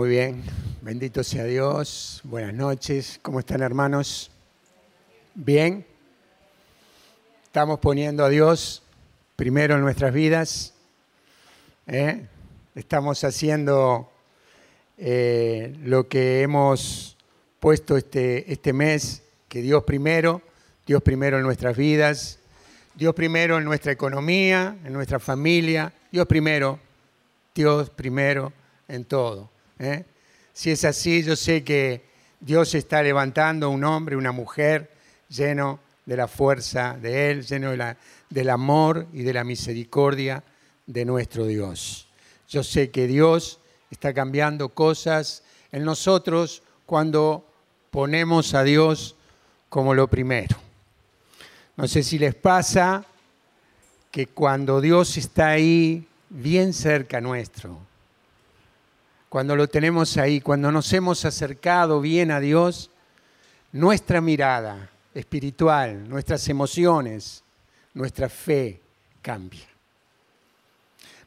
Muy 0.00 0.08
bien, 0.08 0.42
bendito 0.80 1.22
sea 1.22 1.44
Dios. 1.44 2.22
Buenas 2.24 2.54
noches, 2.54 3.20
¿cómo 3.20 3.38
están 3.38 3.60
hermanos? 3.60 4.30
Bien. 5.34 5.84
Estamos 7.44 7.80
poniendo 7.80 8.24
a 8.24 8.30
Dios 8.30 8.82
primero 9.36 9.74
en 9.74 9.82
nuestras 9.82 10.14
vidas. 10.14 10.72
¿eh? 11.86 12.26
Estamos 12.74 13.22
haciendo 13.24 14.10
eh, 14.96 15.76
lo 15.82 16.08
que 16.08 16.40
hemos 16.40 17.18
puesto 17.58 17.98
este, 17.98 18.50
este 18.50 18.72
mes, 18.72 19.22
que 19.50 19.60
Dios 19.60 19.84
primero, 19.84 20.40
Dios 20.86 21.02
primero 21.02 21.36
en 21.36 21.42
nuestras 21.42 21.76
vidas, 21.76 22.38
Dios 22.94 23.14
primero 23.14 23.58
en 23.58 23.64
nuestra 23.64 23.92
economía, 23.92 24.78
en 24.82 24.94
nuestra 24.94 25.18
familia, 25.18 25.92
Dios 26.10 26.26
primero, 26.26 26.78
Dios 27.54 27.90
primero 27.90 28.50
en 28.88 29.04
todo. 29.04 29.50
¿Eh? 29.80 30.04
Si 30.52 30.70
es 30.70 30.84
así, 30.84 31.22
yo 31.22 31.34
sé 31.34 31.64
que 31.64 32.02
Dios 32.38 32.74
está 32.74 33.02
levantando 33.02 33.70
un 33.70 33.82
hombre, 33.82 34.16
una 34.16 34.32
mujer 34.32 34.90
lleno 35.28 35.80
de 36.06 36.16
la 36.16 36.28
fuerza 36.28 36.96
de 37.00 37.30
Él, 37.30 37.44
lleno 37.44 37.72
del 38.28 38.50
amor 38.50 39.06
y 39.12 39.22
de 39.22 39.32
la 39.32 39.44
misericordia 39.44 40.42
de 40.86 41.04
nuestro 41.04 41.46
Dios. 41.46 42.06
Yo 42.48 42.62
sé 42.62 42.90
que 42.90 43.06
Dios 43.06 43.60
está 43.90 44.12
cambiando 44.12 44.70
cosas 44.70 45.42
en 45.72 45.84
nosotros 45.84 46.62
cuando 46.86 47.46
ponemos 47.90 48.54
a 48.54 48.64
Dios 48.64 49.16
como 49.68 49.94
lo 49.94 50.08
primero. 50.08 50.56
No 51.76 51.86
sé 51.86 52.02
si 52.02 52.18
les 52.18 52.34
pasa 52.34 53.04
que 54.10 54.26
cuando 54.26 54.80
Dios 54.80 55.16
está 55.16 55.50
ahí, 55.50 56.06
bien 56.28 56.72
cerca 56.72 57.20
nuestro, 57.20 57.78
cuando 59.30 59.54
lo 59.54 59.68
tenemos 59.68 60.16
ahí, 60.16 60.40
cuando 60.40 60.72
nos 60.72 60.92
hemos 60.92 61.24
acercado 61.24 62.00
bien 62.00 62.32
a 62.32 62.40
Dios, 62.40 62.90
nuestra 63.70 64.20
mirada 64.20 64.90
espiritual, 65.14 66.08
nuestras 66.08 66.48
emociones, 66.48 67.44
nuestra 67.94 68.28
fe 68.28 68.80
cambia. 69.22 69.68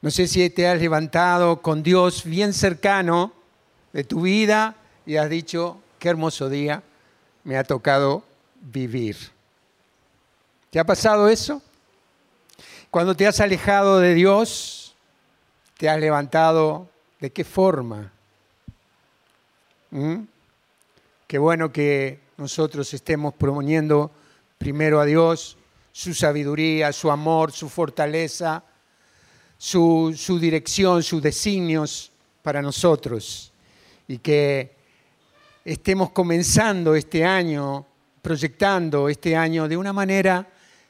No 0.01 0.11
sé 0.11 0.27
si 0.27 0.49
te 0.49 0.67
has 0.67 0.81
levantado 0.81 1.61
con 1.61 1.81
Dios 1.81 2.25
bien 2.25 2.51
cercano 2.51 3.31
de 3.93 4.03
tu 4.03 4.23
vida 4.23 4.75
y 5.05 5.15
has 5.15 5.29
dicho, 5.29 5.79
qué 5.97 6.09
hermoso 6.09 6.49
día 6.49 6.83
me 7.45 7.55
ha 7.55 7.63
tocado 7.63 8.25
vivir. 8.59 9.15
¿Te 10.71 10.77
ha 10.77 10.83
pasado 10.83 11.29
eso? 11.29 11.61
Cuando 12.91 13.15
te 13.15 13.27
has 13.27 13.39
alejado 13.39 13.99
de 13.99 14.13
Dios, 14.13 14.93
te 15.77 15.87
has 15.87 16.01
levantado 16.01 16.89
¿De 17.23 17.31
qué 17.31 17.45
forma? 17.45 18.11
¿Mm? 19.91 20.23
Qué 21.25 21.37
bueno 21.37 21.71
que 21.71 22.19
nosotros 22.35 22.93
estemos 22.93 23.33
proponiendo 23.35 24.11
primero 24.57 24.99
a 24.99 25.05
Dios 25.05 25.57
su 25.93 26.13
sabiduría, 26.13 26.91
su 26.91 27.09
amor, 27.09 27.53
su 27.53 27.69
fortaleza, 27.69 28.61
su, 29.57 30.13
dirección, 30.37 31.01
sus 31.01 31.23
designios 31.23 32.11
para 32.41 32.61
nosotros. 32.61 33.53
Y 34.05 34.17
que 34.17 34.75
estemos 35.63 36.09
comenzando 36.09 36.93
este 36.93 37.23
año, 37.23 37.85
proyectando 38.21 39.07
este 39.07 39.33
año 39.33 39.69
de 39.69 39.77
una 39.77 39.93
manera 39.93 40.45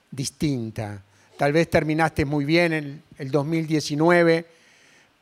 distinta. 0.09 0.99
Tal 1.37 1.53
vez 1.53 1.69
terminaste 1.69 2.25
muy 2.25 2.43
bien 2.43 2.73
el, 2.73 3.03
el 3.19 3.29
2019 3.29 4.62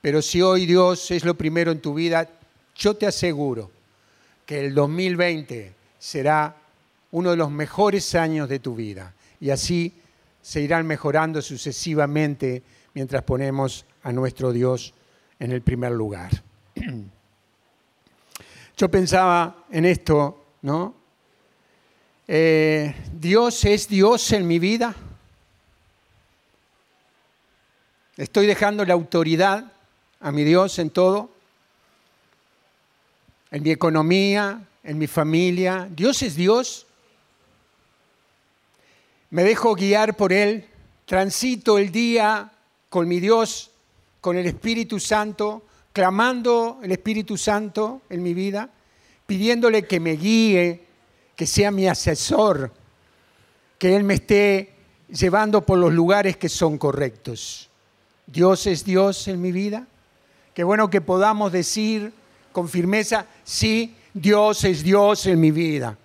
pero 0.02 0.22
si 0.22 0.42
hoy 0.42 0.66
Dios 0.66 1.12
es 1.12 1.24
lo 1.24 1.36
primero 1.36 1.72
en 1.72 1.80
tu 1.80 1.94
vida, 1.94 2.28
yo 2.76 2.96
te 2.96 3.06
aseguro 3.06 3.70
que 4.46 4.60
el 4.66 4.74
2020 4.74 5.74
será 6.00 6.56
uno 7.12 7.30
de 7.30 7.38
los 7.38 7.52
mejores 7.52 8.16
años 8.16 8.50
de 8.50 8.60
tu 8.60 8.76
vida. 8.76 9.14
Y 9.40 9.52
así 9.52 9.94
se 10.42 10.62
irán 10.62 10.88
mejorando 10.88 11.42
sucesivamente 11.42 12.64
mientras 12.94 13.24
ponemos 13.24 13.86
a 14.04 14.12
nuestro 14.12 14.52
Dios 14.52 14.94
en 15.40 15.52
el 15.52 15.62
primer 15.62 15.92
lugar. 15.92 16.32
Yo 18.78 18.90
pensaba 18.90 19.66
en 19.70 19.86
esto, 19.86 20.44
¿no? 20.64 20.96
Eh, 22.28 22.96
Dios 23.14 23.64
es 23.66 23.88
Dios 23.88 24.32
en 24.32 24.48
mi 24.48 24.58
vida. 24.58 24.96
Estoy 28.18 28.48
dejando 28.48 28.86
la 28.86 28.94
autoridad 28.94 29.72
a 30.22 30.32
mi 30.32 30.44
Dios 30.44 30.78
en 30.80 30.92
todo, 30.92 31.32
en 33.50 33.64
mi 33.64 33.72
economía, 33.72 34.68
en 34.84 34.98
mi 34.98 35.08
familia. 35.08 35.88
Dios 35.92 36.22
es 36.22 36.36
Dios. 36.36 36.86
Me 39.32 39.44
dejo 39.44 39.76
guiar 39.76 40.16
por 40.16 40.32
Él, 40.32 40.66
transito 41.06 41.78
el 41.78 41.92
día 41.92 42.52
con 42.90 43.08
mi 43.08 43.20
Dios, 43.20 43.72
con 44.20 44.38
el 44.38 44.46
Espíritu 44.46 45.00
Santo, 45.00 45.64
clamando 45.92 46.80
el 46.84 46.92
Espíritu 46.92 47.38
Santo 47.38 48.02
en 48.10 48.22
mi 48.22 48.34
vida, 48.34 48.70
pidiéndole 49.26 49.88
que 49.88 50.00
me 50.00 50.14
guíe, 50.14 50.84
que 51.36 51.48
sea 51.48 51.72
mi 51.72 51.88
asesor, 51.88 52.72
que 53.78 53.96
Él 53.96 54.04
me 54.04 54.16
esté 54.16 54.74
llevando 55.10 55.66
por 55.66 55.80
los 55.80 55.92
lugares 55.92 56.38
que 56.38 56.50
son 56.50 56.78
correctos. 56.78 57.70
Dios 58.28 58.68
es 58.68 58.86
Dios 58.86 59.28
en 59.28 59.42
mi 59.42 59.52
vida. 59.52 59.88
Qué 60.54 60.64
bueno 60.64 60.90
que 60.90 61.00
podamos 61.00 61.52
decir 61.52 62.12
con 62.52 62.68
firmeza, 62.68 63.26
sí, 63.44 63.96
Dios 64.14 64.64
es 64.66 64.84
Dios 64.84 65.26
en 65.26 65.40
mi 65.40 65.52
vida. 65.52 65.98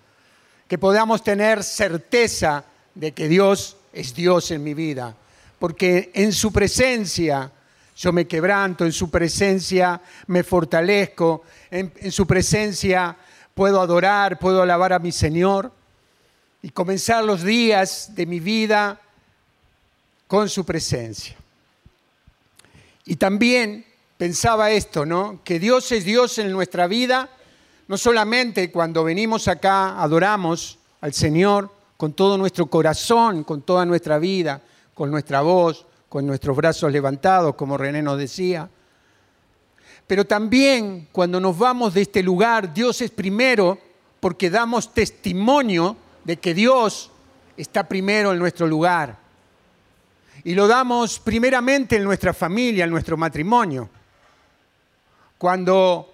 Que 0.67 0.77
podamos 0.77 1.23
tener 1.23 1.63
certeza 1.63 2.63
de 2.95 3.11
que 3.11 3.27
Dios 3.27 3.75
es 3.91 4.13
Dios 4.13 4.51
en 4.51 4.63
mi 4.63 4.73
vida. 4.73 5.15
Porque 5.59 6.11
en 6.13 6.31
su 6.31 6.53
presencia 6.53 7.51
yo 7.97 8.13
me 8.13 8.27
quebranto, 8.27 8.85
en 8.85 8.93
su 8.93 9.09
presencia 9.09 9.99
me 10.27 10.43
fortalezco, 10.43 11.43
en, 11.69 11.91
en 11.97 12.11
su 12.11 12.25
presencia 12.25 13.17
puedo 13.53 13.81
adorar, 13.81 14.39
puedo 14.39 14.61
alabar 14.61 14.93
a 14.93 14.99
mi 14.99 15.11
Señor 15.11 15.71
y 16.61 16.69
comenzar 16.69 17.23
los 17.23 17.43
días 17.43 18.15
de 18.15 18.25
mi 18.25 18.39
vida 18.39 19.01
con 20.27 20.47
su 20.47 20.65
presencia. 20.65 21.35
Y 23.05 23.15
también 23.15 23.85
pensaba 24.17 24.71
esto, 24.71 25.05
¿no? 25.05 25.41
Que 25.43 25.59
Dios 25.59 25.91
es 25.91 26.03
Dios 26.03 26.37
en 26.39 26.51
nuestra 26.51 26.87
vida, 26.87 27.29
no 27.87 27.97
solamente 27.97 28.71
cuando 28.71 29.03
venimos 29.03 29.47
acá, 29.47 30.01
adoramos 30.01 30.79
al 31.01 31.13
Señor 31.13 31.71
con 31.95 32.13
todo 32.13 32.37
nuestro 32.37 32.65
corazón, 32.65 33.43
con 33.43 33.61
toda 33.61 33.85
nuestra 33.85 34.19
vida, 34.19 34.61
con 34.93 35.09
nuestra 35.11 35.41
voz, 35.41 35.85
con 36.09 36.25
nuestros 36.25 36.55
brazos 36.57 36.91
levantados, 36.91 37.55
como 37.55 37.77
René 37.77 38.01
nos 38.01 38.17
decía. 38.17 38.69
Pero 40.05 40.25
también 40.25 41.07
cuando 41.11 41.39
nos 41.39 41.57
vamos 41.57 41.93
de 41.93 42.01
este 42.01 42.23
lugar, 42.23 42.73
Dios 42.73 43.01
es 43.01 43.11
primero 43.11 43.77
porque 44.19 44.49
damos 44.49 44.93
testimonio 44.93 45.95
de 46.23 46.37
que 46.37 46.53
Dios 46.53 47.11
está 47.55 47.87
primero 47.87 48.31
en 48.31 48.39
nuestro 48.39 48.67
lugar. 48.67 49.17
Y 50.43 50.55
lo 50.55 50.67
damos 50.67 51.19
primeramente 51.19 51.97
en 51.97 52.03
nuestra 52.03 52.33
familia, 52.33 52.85
en 52.85 52.89
nuestro 52.89 53.17
matrimonio 53.17 53.89
cuando 55.37 56.13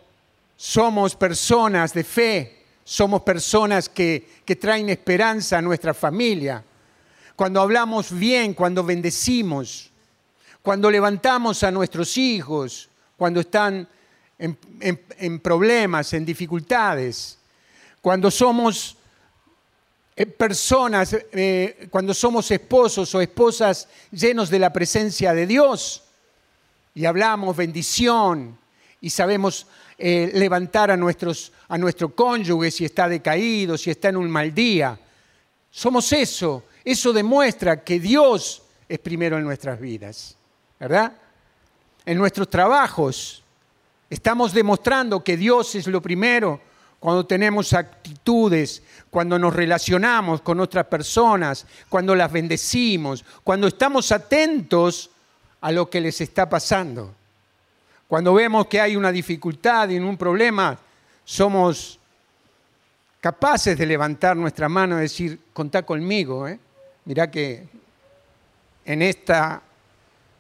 somos 0.56 1.16
personas 1.16 1.94
de 1.94 2.04
fe, 2.04 2.64
somos 2.84 3.22
personas 3.22 3.88
que, 3.90 4.28
traen 4.60 4.90
esperanza 4.90 5.58
a 5.58 5.62
nuestra 5.62 5.94
familia, 5.94 6.64
cuando 7.36 7.62
hablamos 7.62 8.12
bien, 8.12 8.54
cuando 8.54 8.84
bendecimos, 8.84 9.90
cuando 10.62 10.92
levantamos 10.92 11.64
a 11.64 11.72
nuestros 11.72 12.18
hijos, 12.18 12.90
cuando 13.18 13.40
están 13.40 13.88
en, 14.38 15.40
problemas, 15.40 16.14
en 16.14 16.26
dificultades, 16.26 17.40
cuando 18.02 18.30
somos 18.30 18.98
eh, 20.16 20.26
personas, 20.26 21.16
eh, 21.32 21.88
cuando 21.90 22.14
somos 22.14 22.52
esposos 22.52 23.16
o 23.16 23.22
esposas 23.22 23.88
llenos 24.12 24.50
de 24.50 24.60
la 24.60 24.72
presencia 24.72 25.34
de 25.34 25.48
Dios 25.48 26.04
y 26.94 27.06
hablamos 27.06 27.56
bendición, 27.56 28.58
y 29.04 29.10
sabemos 29.10 29.68
eh, 29.98 30.32
levantar 30.34 30.90
a, 30.90 30.96
nuestros, 30.96 31.52
a 31.68 31.78
nuestro 31.78 32.16
cónyuge 32.16 32.72
si 32.72 32.86
está 32.86 33.10
decaído, 33.10 33.78
si 33.78 33.92
está 33.92 34.08
en 34.08 34.16
un 34.16 34.32
mal 34.32 34.56
día. 34.56 34.98
Somos 35.70 36.14
eso. 36.14 36.64
Eso 36.86 37.12
demuestra 37.12 37.84
que 37.84 38.00
Dios 38.00 38.64
es 38.88 39.00
primero 39.00 39.38
en 39.38 39.44
nuestras 39.44 39.78
vidas, 39.78 40.38
¿verdad? 40.80 41.12
En 42.06 42.18
nuestros 42.18 42.50
trabajos 42.50 43.44
estamos 44.10 44.54
demostrando 44.54 45.22
que 45.22 45.36
Dios 45.36 45.76
es 45.76 45.88
lo 45.88 46.02
primero 46.02 46.62
cuando 46.98 47.26
tenemos 47.26 47.74
actitudes, 47.74 48.84
cuando 49.10 49.38
nos 49.38 49.54
relacionamos 49.54 50.40
con 50.40 50.62
otras 50.62 50.86
personas, 50.86 51.66
cuando 51.90 52.16
las 52.16 52.32
bendecimos, 52.32 53.26
cuando 53.44 53.68
estamos 53.68 54.14
atentos 54.14 55.10
a 55.60 55.74
lo 55.74 55.90
que 55.90 56.00
les 56.00 56.22
está 56.22 56.48
pasando 56.48 57.16
Cuando 58.14 58.36
vemos 58.36 58.68
que 58.68 58.80
hay 58.80 58.96
una 58.96 59.12
dificultad 59.12 59.90
y 59.90 59.98
un 59.98 60.18
problema, 60.18 60.78
somos 61.26 61.98
capaces 63.20 63.76
de 63.76 63.88
levantar 63.88 64.38
nuestra 64.38 64.70
mano 64.70 65.00
y 65.00 65.02
decir, 65.02 65.40
contá 65.52 65.82
conmigo, 65.82 66.48
¿eh? 66.48 66.60
mirá 67.06 67.32
que 67.32 67.68
en 68.86 69.02
esta 69.02 69.64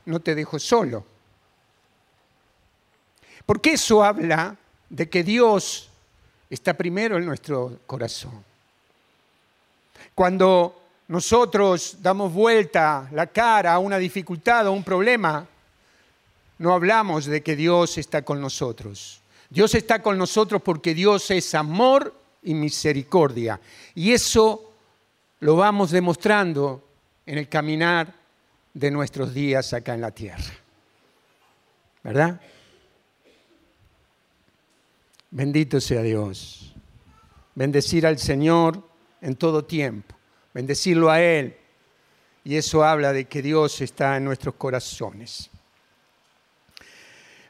no 0.05 0.19
te 0.19 0.35
dejo 0.35 0.59
solo. 0.59 1.03
Porque 3.43 3.71
eso 3.71 4.03
habla 4.03 4.55
de 4.87 5.09
que 5.09 5.23
Dios 5.23 5.89
está 6.51 6.75
primero 6.75 7.17
en 7.17 7.25
nuestro 7.25 7.79
corazón. 7.87 8.45
Cuando 10.13 10.79
nosotros 11.07 11.97
damos 12.03 12.31
vuelta 12.31 13.09
la 13.13 13.25
cara 13.25 13.73
a 13.73 13.79
una 13.79 13.97
dificultad 13.97 14.67
o 14.67 14.73
un 14.73 14.83
problema, 14.83 15.47
no 16.63 16.74
hablamos 16.74 17.25
de 17.25 17.44
que 17.44 17.57
Dios 17.57 17.98
está 17.98 18.21
con 18.21 18.39
nosotros. 18.39 19.19
Dios 19.50 19.75
está 19.75 20.01
con 20.01 20.18
nosotros 20.18 20.62
porque 20.62 20.94
Dios 20.94 21.30
es 21.30 21.54
amor 21.56 22.15
y 22.42 22.54
misericordia. 22.54 23.60
Y 23.94 24.13
eso 24.13 24.71
lo 25.42 25.57
vamos 25.57 25.92
demostrando 25.92 26.81
en 27.25 27.38
el 27.38 27.50
caminar 27.50 28.15
de 28.74 28.92
nuestros 28.92 29.33
días 29.33 29.74
acá 29.74 29.94
en 29.94 30.00
la 30.00 30.12
tierra. 30.12 30.54
¿Verdad? 32.01 32.39
Bendito 35.31 35.81
sea 35.81 36.01
Dios. 36.01 36.74
Bendecir 37.56 38.07
al 38.07 38.19
Señor 38.19 38.81
en 39.19 39.36
todo 39.36 39.66
tiempo. 39.66 40.16
Bendecirlo 40.54 41.12
a 41.12 41.21
Él. 41.21 41.57
Y 42.45 42.56
eso 42.56 42.86
habla 42.86 43.12
de 43.12 43.25
que 43.25 43.42
Dios 43.42 43.81
está 43.81 44.16
en 44.16 44.24
nuestros 44.24 44.56
corazones. 44.56 45.50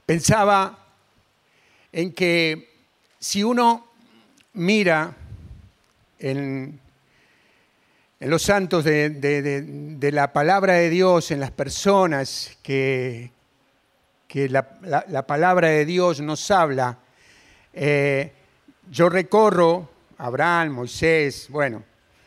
Pensaba 0.06 0.78
en 1.92 2.14
que 2.14 2.74
si 3.20 3.42
uno 3.42 3.88
mira 4.54 5.16
en, 6.20 6.80
los 8.20 8.42
santos 8.42 8.84
de, 8.84 10.10
la 10.12 10.34
palabra 10.34 10.74
de 10.74 10.90
Dios, 10.90 11.32
en 11.32 11.40
las 11.40 11.52
personas 11.52 12.58
que, 12.62 13.32
que 14.28 14.50
la, 14.50 15.26
palabra 15.26 15.70
de 15.70 15.86
Dios 15.86 16.20
nos 16.20 16.52
habla, 16.52 16.98
eh, 17.74 18.32
yo 18.92 19.08
recorro 19.08 19.90
Abraham, 20.18 20.74
Moisés, 20.74 21.48
bueno, 21.50 21.84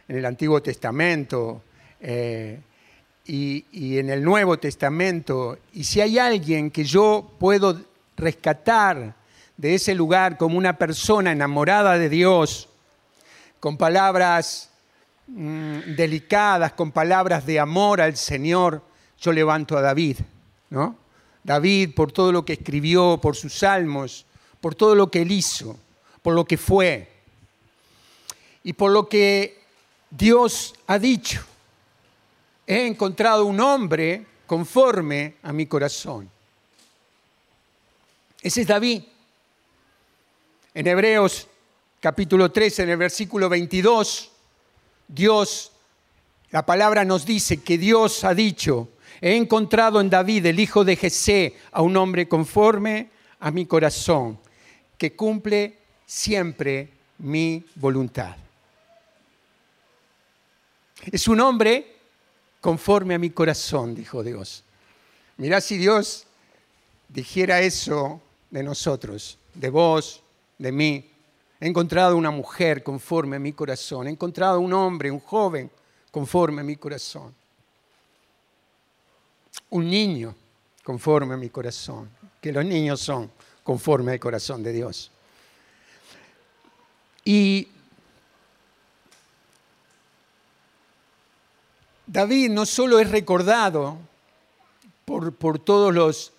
en 0.09 0.17
el 0.17 0.25
Antiguo 0.25 0.63
Testamento 0.63 1.63
eh, 2.01 2.59
y, 3.27 3.99
en 3.99 4.11
el 4.11 4.23
Nuevo 4.23 4.59
Testamento, 4.59 5.59
y 5.73 5.85
si 5.85 6.01
hay 6.01 6.19
alguien 6.19 6.71
que 6.71 6.85
yo 6.85 7.31
puedo 7.39 7.81
rescatar 8.17 9.15
de 9.57 9.75
ese 9.75 9.95
lugar 9.95 10.37
como 10.37 10.57
una 10.59 10.79
persona 10.79 11.33
enamorada 11.33 11.99
de 11.99 12.09
Dios, 12.09 12.69
con 13.59 13.77
palabras 13.77 14.71
mm, 15.27 15.95
delicadas, 15.97 16.73
con 16.73 16.93
palabras 16.93 17.47
de 17.47 17.59
amor 17.59 18.01
al 18.01 18.17
Señor, 18.17 18.83
yo 19.21 19.33
levanto 19.33 19.77
a 19.77 19.81
David, 19.81 20.19
¿no? 20.71 20.97
David 21.43 21.95
por 21.95 22.13
todo 22.13 22.33
lo 22.33 22.45
que 22.45 22.55
escribió, 22.55 23.19
por 23.21 23.37
sus 23.37 23.55
salmos, 23.55 24.27
por 24.61 24.75
todo 24.75 24.95
lo 24.95 25.11
que 25.11 25.23
él 25.23 25.31
hizo, 25.31 25.77
por 26.23 26.35
lo 26.35 26.45
que 26.45 26.59
fue 26.59 27.09
y 28.65 28.73
por 28.73 28.91
lo 28.91 29.09
que 29.09 29.63
Dios 30.11 30.75
ha 30.89 30.99
dicho. 30.99 31.45
He 32.67 32.87
encontrado 32.87 33.45
un 33.47 33.61
hombre 33.61 34.27
conforme 34.47 35.37
a 35.43 35.53
mi 35.53 35.67
corazón. 35.67 36.29
Ese 38.43 38.63
es 38.63 38.67
David. 38.67 39.03
En 40.75 40.87
Hebreos 40.87 41.47
capítulo 42.01 42.51
13, 42.51 42.83
en 42.83 42.91
el 42.91 42.97
versículo 42.97 43.49
22, 43.49 44.31
Dios, 45.09 45.73
la 46.51 46.67
palabra 46.67 47.05
nos 47.05 47.25
dice 47.25 47.63
que 47.63 47.79
Dios 47.79 48.25
ha 48.25 48.35
dicho, 48.35 48.89
he 49.21 49.37
encontrado 49.37 50.01
en 50.01 50.11
David, 50.11 50.47
el 50.47 50.61
hijo 50.61 50.85
de 50.85 50.97
Jesé, 50.97 51.57
a 51.73 51.83
un 51.83 51.97
hombre 51.97 52.29
conforme 52.29 53.11
a 53.41 53.51
mi 53.51 53.67
corazón, 53.67 54.39
que 54.99 55.15
cumple 55.15 55.79
siempre 56.05 56.91
mi 57.19 57.65
voluntad. 57.77 58.37
Es 61.11 61.29
un 61.29 61.41
hombre 61.41 61.96
conforme 62.67 63.15
a 63.15 63.19
mi 63.21 63.31
corazón, 63.31 63.95
dijo 63.95 64.25
Dios. 64.25 64.65
Mirá 65.37 65.61
si 65.61 65.77
Dios 65.77 66.27
dijera 67.09 67.61
eso 67.61 68.21
de 68.51 68.65
nosotros, 68.65 69.39
de 69.55 69.71
vos, 69.71 70.21
de 70.59 70.73
mí. 70.73 71.09
He 71.61 71.69
encontrado 71.69 72.17
una 72.17 72.33
mujer 72.33 72.83
conforme 72.83 73.37
a 73.37 73.39
mi 73.39 73.53
corazón. 73.53 74.09
He 74.09 74.11
encontrado 74.11 74.59
un 74.59 74.73
hombre, 74.73 75.13
un 75.13 75.21
joven 75.21 75.71
conforme 76.11 76.63
a 76.63 76.65
mi 76.65 76.75
corazón. 76.75 77.33
Un 79.71 79.89
niño 79.89 80.35
conforme 80.83 81.35
a 81.35 81.37
mi 81.37 81.51
corazón. 81.51 82.11
Que 82.41 82.51
los 82.51 82.65
niños 82.65 83.01
son 83.01 83.31
conforme 83.63 84.11
al 84.11 84.19
corazón 84.19 84.65
de 84.65 84.73
Dios. 84.73 85.13
Y 87.25 87.69
David 92.07 92.51
no 92.51 92.67
solo 92.67 93.01
es 93.01 93.11
recordado 93.11 93.99
por, 95.05 95.35
por 95.35 95.59
todas 95.59 96.33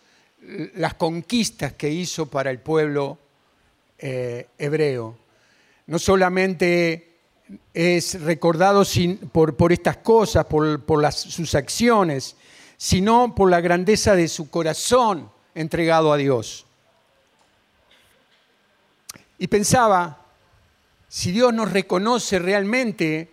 las 0.75 0.93
conquistas 0.93 1.73
que 1.73 1.89
hizo 1.89 2.27
para 2.27 2.49
el 2.51 2.59
pueblo 2.59 3.17
eh, 3.99 4.47
hebreo. 4.57 5.17
No 5.87 5.99
solamente 5.99 7.15
es 7.73 8.21
recordado 8.21 8.83
por, 9.31 9.71
estas 9.71 9.97
cosas, 9.97 10.45
por, 10.45 11.11
sus 11.13 11.55
acciones, 11.55 12.35
sino 12.77 13.33
por 13.33 13.49
la 13.49 13.61
grandeza 13.61 14.15
de 14.15 14.27
su 14.27 14.49
corazón 14.49 15.29
entregado 15.55 16.13
a 16.13 16.17
Dios. 16.17 16.65
Y 19.39 19.47
pensaba, 19.47 20.25
si 21.07 21.31
Dios 21.31 21.53
nos 21.53 21.71
reconoce 21.71 22.39
realmente 22.39 23.31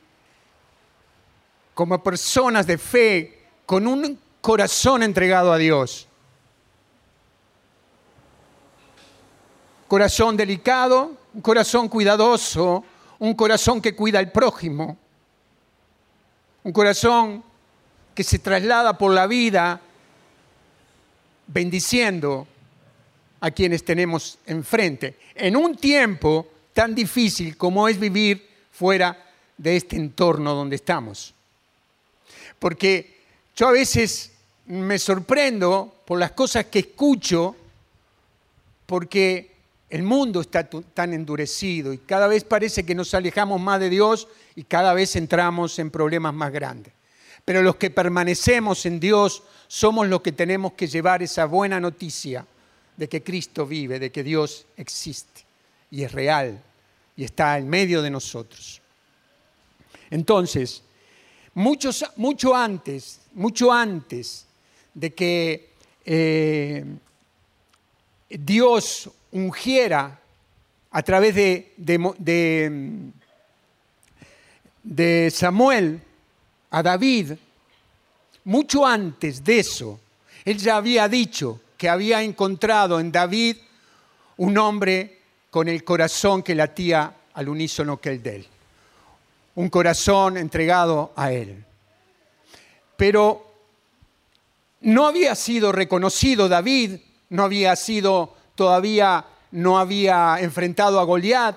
como 1.74 2.02
personas 2.02 2.66
de 2.66 2.78
fe, 2.78 3.46
con 3.66 3.86
un 3.86 4.18
corazón 4.40 5.02
entregado 5.02 5.52
a 5.52 5.58
Dios, 5.58 6.08
corazón 9.88 10.36
delicado, 10.36 11.12
un 11.34 11.40
corazón 11.40 11.88
cuidadoso, 11.88 12.84
un 13.18 13.34
corazón 13.34 13.80
que 13.80 13.94
cuida 13.94 14.18
al 14.18 14.30
prójimo, 14.30 14.96
un 16.62 16.72
corazón 16.72 17.44
que 18.14 18.24
se 18.24 18.38
traslada 18.38 18.96
por 18.96 19.12
la 19.12 19.26
vida 19.26 19.80
bendiciendo 21.46 22.46
a 23.40 23.50
quienes 23.50 23.84
tenemos 23.84 24.38
enfrente, 24.46 25.18
en 25.34 25.56
un 25.56 25.76
tiempo 25.76 26.48
tan 26.72 26.94
difícil 26.94 27.56
como 27.56 27.88
es 27.88 27.98
vivir 27.98 28.48
fuera 28.70 29.30
de 29.56 29.76
este 29.76 29.96
entorno 29.96 30.54
donde 30.54 30.76
estamos. 30.76 31.33
Porque 32.64 33.20
yo 33.54 33.68
a 33.68 33.72
veces 33.72 34.32
me 34.64 34.98
sorprendo 34.98 36.00
por 36.06 36.18
las 36.18 36.32
cosas 36.32 36.64
que 36.64 36.78
escucho, 36.78 37.54
porque 38.86 39.54
el 39.90 40.02
mundo 40.02 40.40
está 40.40 40.66
tan 40.66 41.12
endurecido 41.12 41.92
y 41.92 41.98
cada 41.98 42.26
vez 42.26 42.42
parece 42.42 42.86
que 42.86 42.94
nos 42.94 43.12
alejamos 43.12 43.60
más 43.60 43.80
de 43.80 43.90
Dios 43.90 44.28
y 44.56 44.64
cada 44.64 44.94
vez 44.94 45.14
entramos 45.14 45.78
en 45.78 45.90
problemas 45.90 46.32
más 46.32 46.50
grandes. 46.52 46.94
Pero 47.44 47.60
los 47.60 47.76
que 47.76 47.90
permanecemos 47.90 48.86
en 48.86 48.98
Dios 48.98 49.42
somos 49.68 50.08
los 50.08 50.22
que 50.22 50.32
tenemos 50.32 50.72
que 50.72 50.86
llevar 50.86 51.22
esa 51.22 51.44
buena 51.44 51.78
noticia 51.78 52.46
de 52.96 53.10
que 53.10 53.22
Cristo 53.22 53.66
vive, 53.66 53.98
de 53.98 54.10
que 54.10 54.24
Dios 54.24 54.64
existe 54.78 55.42
y 55.90 56.02
es 56.02 56.12
real 56.12 56.62
y 57.14 57.24
está 57.24 57.58
en 57.58 57.68
medio 57.68 58.00
de 58.00 58.08
nosotros. 58.08 58.80
Entonces, 60.08 60.82
muchos, 61.54 62.04
mucho 62.16 62.54
antes, 62.54 63.20
mucho 63.32 63.72
antes 63.72 64.46
de 64.92 65.14
que 65.14 65.70
eh, 66.04 66.84
Dios 68.28 69.10
ungiera 69.32 70.20
a 70.90 71.02
través 71.02 71.34
de, 71.34 71.72
de, 74.82 75.30
Samuel 75.32 76.00
a 76.70 76.82
David, 76.82 77.32
mucho 78.44 78.86
antes 78.86 79.42
de 79.42 79.58
eso, 79.58 79.98
él 80.44 80.58
ya 80.58 80.76
había 80.76 81.08
dicho 81.08 81.60
que 81.76 81.88
había 81.88 82.22
encontrado 82.22 83.00
en 83.00 83.10
David 83.10 83.56
un 84.36 84.56
hombre 84.58 85.18
con 85.50 85.68
el 85.68 85.82
corazón 85.84 86.42
que 86.42 86.54
latía 86.54 87.14
al 87.34 87.48
unísono 87.48 88.00
que 88.00 88.10
el 88.10 88.22
de 88.22 88.36
él. 88.36 88.46
Un 89.54 89.68
corazón 89.68 90.36
entregado 90.36 91.12
a 91.16 91.32
él. 91.32 91.64
Pero 92.96 93.52
no 94.80 95.06
había 95.06 95.34
sido 95.34 95.72
reconocido 95.72 96.48
David 96.48 96.98
no 97.34 97.42
había 97.42 97.74
sido 97.74 98.34
todavía, 98.54 99.24
no 99.50 99.78
había 99.78 100.36
enfrentado 100.38 101.00
a 101.00 101.04
Goliat, 101.04 101.56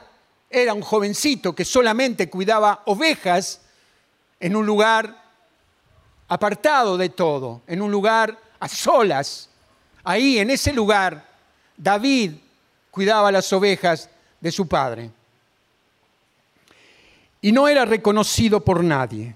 era 0.50 0.74
un 0.74 0.82
jovencito 0.82 1.54
que 1.54 1.66
solamente 1.66 2.30
cuidaba 2.30 2.82
ovejas 2.86 3.62
en 4.40 4.56
un 4.56 4.66
lugar 4.66 5.24
apartado 6.28 6.98
de 6.98 7.10
todo, 7.10 7.62
en 7.68 7.82
un 7.82 7.92
lugar 7.92 8.40
a 8.60 8.68
solas. 8.68 9.50
Ahí, 10.04 10.40
en 10.40 10.50
ese 10.50 10.74
lugar, 10.74 11.28
David 11.76 12.32
cuidaba 12.90 13.32
las 13.32 13.52
ovejas 13.54 14.10
de 14.40 14.52
su 14.52 14.68
padre. 14.68 15.12
Y 17.42 17.52
no 17.52 17.68
era 17.68 17.86
reconocido 17.86 18.64
por 18.64 18.84
nadie. 18.84 19.36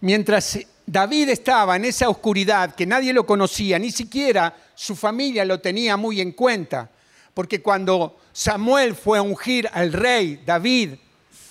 Mientras 0.00 0.58
David 0.86 1.30
estaba 1.30 1.76
en 1.76 1.84
esa 1.84 2.08
oscuridad 2.08 2.74
que 2.74 2.86
nadie 2.86 3.12
lo 3.12 3.26
conocía, 3.26 3.78
ni 3.78 3.90
siquiera 3.90 4.54
su 4.74 4.94
familia 4.94 5.44
lo 5.44 5.60
tenía 5.60 5.96
muy 5.96 6.20
en 6.20 6.32
cuenta, 6.32 6.90
porque 7.34 7.60
cuando 7.60 8.18
Samuel 8.32 8.94
fue 8.94 9.18
a 9.18 9.22
ungir 9.22 9.68
al 9.72 9.92
rey 9.92 10.42
David, 10.44 10.94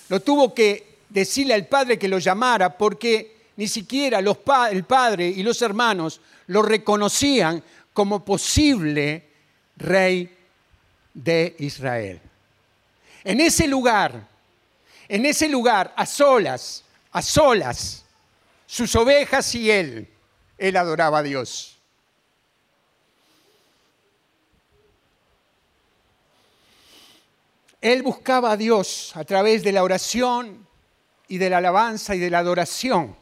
lo 0.09 0.21
tuvo 0.21 0.53
que 0.53 0.99
decirle 1.09 1.53
al 1.53 1.65
padre 1.67 1.97
que 1.97 2.07
lo 2.07 2.19
llamara, 2.19 2.77
porque 2.77 3.35
ni 3.57 3.67
siquiera 3.67 4.19
el 4.19 4.83
padre 4.83 5.27
y 5.27 5.43
los 5.43 5.61
hermanos 5.61 6.21
lo 6.47 6.61
reconocían 6.61 7.63
como 7.93 8.23
posible 8.23 9.23
rey 9.77 10.29
de 11.13 11.55
Israel. 11.59 12.21
En 13.23 13.41
ese 13.41 13.67
lugar, 13.67 14.27
en 15.07 15.25
ese 15.25 15.47
lugar, 15.47 15.93
a 15.95 16.05
solas, 16.05 16.83
a 17.11 17.21
solas, 17.21 18.05
sus 18.65 18.95
ovejas 18.95 19.53
y 19.55 19.69
él, 19.69 20.09
él 20.57 20.77
adoraba 20.77 21.19
a 21.19 21.23
Dios. 21.23 21.77
Él 27.81 28.01
buscaba 28.01 28.53
a 28.53 28.57
Dios 28.57 29.11
a 29.15 29.23
través 29.23 29.63
de 29.63 29.71
la 29.71 29.83
oración 29.83 30.65
y 31.27 31.37
de 31.37 31.49
la 31.51 31.57
alabanza 31.57 32.15
y 32.15 32.19
de 32.19 32.31
la 32.31 32.39
adoración. 32.39 33.15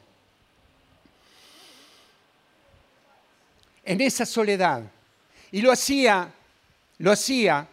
En 3.84 4.00
esa 4.00 4.26
soledad. 4.26 4.84
Y 5.52 5.62
lo 5.62 5.72
hacía, 5.72 6.32
lo 7.00 7.12
hacía 7.12 7.68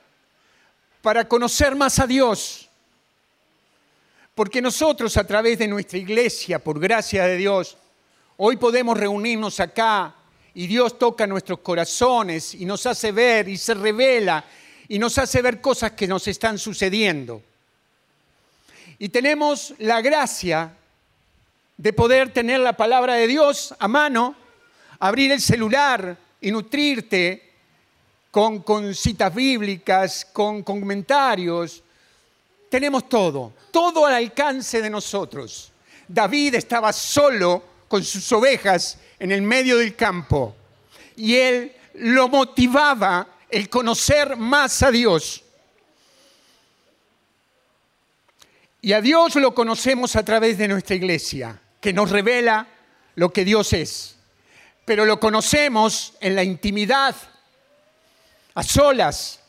para 1.00 1.28
conocer 1.28 1.76
más 1.76 1.98
a 2.00 2.08
Dios, 2.08 2.69
porque 4.34 4.62
nosotros 4.62 5.16
a 5.16 5.26
través 5.26 5.58
de 5.58 5.68
nuestra 5.68 5.98
iglesia, 5.98 6.58
por 6.58 6.78
gracia 6.78 7.26
de 7.26 7.36
Dios, 7.36 7.76
hoy 8.36 8.56
podemos 8.56 8.98
reunirnos 8.98 9.60
acá 9.60 10.14
y 10.54 10.66
Dios 10.66 10.98
toca 10.98 11.26
nuestros 11.26 11.60
corazones 11.60 12.54
y 12.54 12.64
nos 12.64 12.86
hace 12.86 13.12
ver 13.12 13.48
y 13.48 13.56
se 13.56 13.74
revela 13.74 14.44
y 14.88 14.98
nos 14.98 15.18
hace 15.18 15.42
ver 15.42 15.60
cosas 15.60 15.92
que 15.92 16.06
nos 16.06 16.26
están 16.26 16.58
sucediendo. 16.58 17.42
Y 18.98 19.08
tenemos 19.08 19.74
la 19.78 20.00
gracia 20.00 20.74
de 21.76 21.92
poder 21.92 22.32
tener 22.32 22.60
la 22.60 22.74
palabra 22.74 23.14
de 23.14 23.26
Dios 23.26 23.74
a 23.78 23.88
mano, 23.88 24.34
abrir 24.98 25.32
el 25.32 25.40
celular 25.40 26.16
y 26.40 26.50
nutrirte 26.50 27.50
con, 28.30 28.62
con 28.62 28.94
citas 28.94 29.34
bíblicas, 29.34 30.26
con 30.32 30.62
comentarios, 30.62 31.82
tenemos 32.70 33.08
todo, 33.08 33.52
todo 33.70 34.06
al 34.06 34.14
alcance 34.14 34.80
de 34.80 34.88
nosotros. 34.88 35.72
David 36.08 36.54
estaba 36.54 36.92
solo 36.92 37.62
con 37.88 38.04
sus 38.04 38.30
ovejas 38.32 38.96
en 39.18 39.32
el 39.32 39.42
medio 39.42 39.76
del 39.76 39.96
campo 39.96 40.54
y 41.16 41.34
él 41.34 41.72
lo 41.94 42.28
motivaba 42.28 43.26
el 43.50 43.68
conocer 43.68 44.36
más 44.36 44.82
a 44.84 44.92
Dios. 44.92 45.42
Y 48.80 48.92
a 48.92 49.00
Dios 49.00 49.34
lo 49.34 49.52
conocemos 49.52 50.14
a 50.14 50.24
través 50.24 50.56
de 50.56 50.68
nuestra 50.68 50.94
iglesia, 50.94 51.60
que 51.80 51.92
nos 51.92 52.10
revela 52.10 52.68
lo 53.16 53.32
que 53.32 53.44
Dios 53.44 53.72
es. 53.72 54.16
Pero 54.84 55.04
lo 55.04 55.18
conocemos 55.18 56.14
en 56.20 56.36
la 56.36 56.44
intimidad, 56.44 57.14
a 58.54 58.62
solas, 58.62 59.40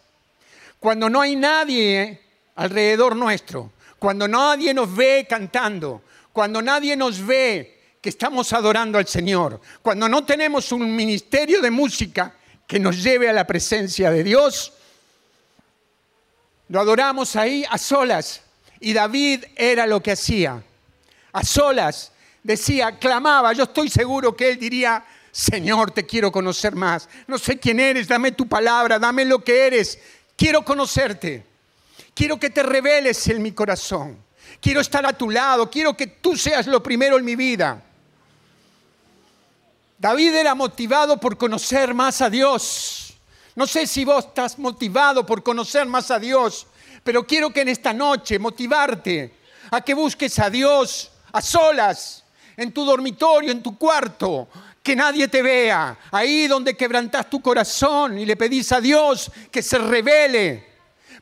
cuando 0.79 1.09
no 1.09 1.21
hay 1.21 1.35
nadie 1.35 2.30
alrededor 2.55 3.15
nuestro, 3.15 3.71
cuando 3.99 4.27
nadie 4.27 4.73
nos 4.73 4.93
ve 4.95 5.25
cantando, 5.29 6.01
cuando 6.33 6.61
nadie 6.61 6.95
nos 6.95 7.25
ve 7.25 7.79
que 8.01 8.09
estamos 8.09 8.51
adorando 8.53 8.97
al 8.97 9.07
Señor, 9.07 9.61
cuando 9.81 10.09
no 10.09 10.25
tenemos 10.25 10.71
un 10.71 10.95
ministerio 10.95 11.61
de 11.61 11.69
música 11.69 12.33
que 12.65 12.79
nos 12.79 13.03
lleve 13.03 13.29
a 13.29 13.33
la 13.33 13.45
presencia 13.45 14.09
de 14.11 14.23
Dios, 14.23 14.73
lo 16.69 16.79
adoramos 16.79 17.35
ahí 17.35 17.65
a 17.69 17.77
solas. 17.77 18.41
Y 18.79 18.93
David 18.93 19.43
era 19.55 19.85
lo 19.85 20.01
que 20.01 20.13
hacía. 20.13 20.63
A 21.33 21.43
solas 21.43 22.11
decía, 22.41 22.97
clamaba, 22.97 23.53
yo 23.53 23.63
estoy 23.63 23.89
seguro 23.89 24.35
que 24.35 24.49
él 24.49 24.57
diría, 24.57 25.05
Señor, 25.31 25.91
te 25.91 26.05
quiero 26.05 26.31
conocer 26.31 26.75
más. 26.75 27.07
No 27.27 27.37
sé 27.37 27.59
quién 27.59 27.79
eres, 27.79 28.07
dame 28.07 28.31
tu 28.31 28.47
palabra, 28.47 28.97
dame 28.97 29.25
lo 29.25 29.43
que 29.43 29.67
eres. 29.67 29.99
Quiero 30.35 30.63
conocerte. 30.63 31.50
Quiero 32.13 32.39
que 32.39 32.49
te 32.49 32.63
reveles 32.63 33.27
en 33.27 33.41
mi 33.41 33.51
corazón. 33.51 34.17
Quiero 34.59 34.81
estar 34.81 35.05
a 35.05 35.13
tu 35.13 35.29
lado. 35.29 35.69
Quiero 35.69 35.95
que 35.95 36.07
tú 36.07 36.35
seas 36.35 36.67
lo 36.67 36.81
primero 36.83 37.17
en 37.17 37.25
mi 37.25 37.35
vida. 37.35 37.83
David 39.97 40.33
era 40.33 40.55
motivado 40.55 41.19
por 41.19 41.37
conocer 41.37 41.93
más 41.93 42.21
a 42.21 42.29
Dios. 42.29 43.13
No 43.55 43.67
sé 43.67 43.85
si 43.85 44.03
vos 44.03 44.25
estás 44.25 44.57
motivado 44.57 45.25
por 45.25 45.43
conocer 45.43 45.85
más 45.85 46.09
a 46.09 46.17
Dios, 46.17 46.65
pero 47.03 47.27
quiero 47.27 47.51
que 47.51 47.61
en 47.61 47.69
esta 47.69 47.93
noche 47.93 48.39
motivarte 48.39 49.35
a 49.69 49.81
que 49.81 49.93
busques 49.93 50.39
a 50.39 50.49
Dios 50.49 51.11
a 51.33 51.41
solas, 51.41 52.23
en 52.57 52.71
tu 52.71 52.83
dormitorio, 52.83 53.51
en 53.51 53.63
tu 53.63 53.77
cuarto, 53.77 54.47
que 54.83 54.95
nadie 54.95 55.27
te 55.27 55.41
vea, 55.41 55.97
ahí 56.11 56.47
donde 56.47 56.75
quebrantas 56.75 57.29
tu 57.29 57.41
corazón 57.41 58.17
y 58.17 58.25
le 58.25 58.35
pedís 58.35 58.71
a 58.71 58.81
Dios 58.81 59.31
que 59.51 59.61
se 59.61 59.77
revele 59.77 60.70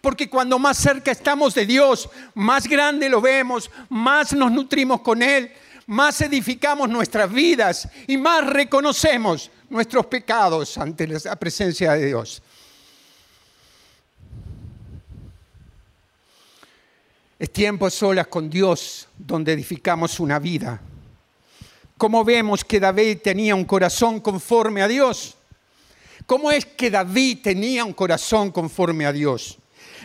porque 0.01 0.29
cuando 0.29 0.57
más 0.57 0.77
cerca 0.77 1.11
estamos 1.11 1.53
de 1.53 1.65
Dios, 1.65 2.09
más 2.33 2.67
grande 2.67 3.09
lo 3.09 3.21
vemos, 3.21 3.69
más 3.89 4.33
nos 4.33 4.51
nutrimos 4.51 5.01
con 5.01 5.21
Él, 5.21 5.51
más 5.87 6.21
edificamos 6.21 6.87
nuestras 6.87 7.31
vidas 7.31 7.89
y 8.07 8.17
más 8.17 8.45
reconocemos 8.45 9.51
nuestros 9.69 10.05
pecados 10.05 10.77
ante 10.77 11.07
la 11.07 11.35
presencia 11.35 11.93
de 11.93 12.07
Dios. 12.07 12.41
Es 17.37 17.51
tiempo 17.51 17.89
solas 17.89 18.27
con 18.27 18.49
Dios 18.49 19.07
donde 19.17 19.53
edificamos 19.53 20.19
una 20.19 20.39
vida. 20.39 20.81
¿Cómo 21.97 22.23
vemos 22.23 22.63
que 22.63 22.79
David 22.79 23.19
tenía 23.23 23.55
un 23.55 23.65
corazón 23.65 24.19
conforme 24.19 24.81
a 24.81 24.87
Dios? 24.87 25.35
¿Cómo 26.25 26.51
es 26.51 26.65
que 26.65 26.89
David 26.89 27.39
tenía 27.41 27.83
un 27.83 27.93
corazón 27.93 28.51
conforme 28.51 29.05
a 29.05 29.11
Dios? 29.11 29.57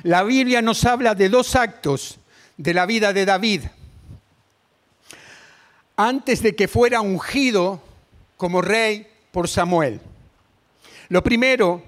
La 0.03 0.23
Biblia 0.23 0.61
nos 0.63 0.85
habla 0.85 1.15
de 1.15 1.29
dos 1.29 1.57
actos 1.57 2.19
de 2.57 2.75
la 2.75 2.87
vida 2.87 3.13
de 3.13 3.25
David. 3.25 3.63
Antes 5.97 6.43
de 6.43 6.57
que 6.57 6.69
fuera 6.69 7.01
ungido 7.01 7.81
como 8.37 8.61
rey 8.61 9.07
por 9.31 9.49
Samuel. 9.49 10.01
Lo 11.09 11.23
primero, 11.23 11.83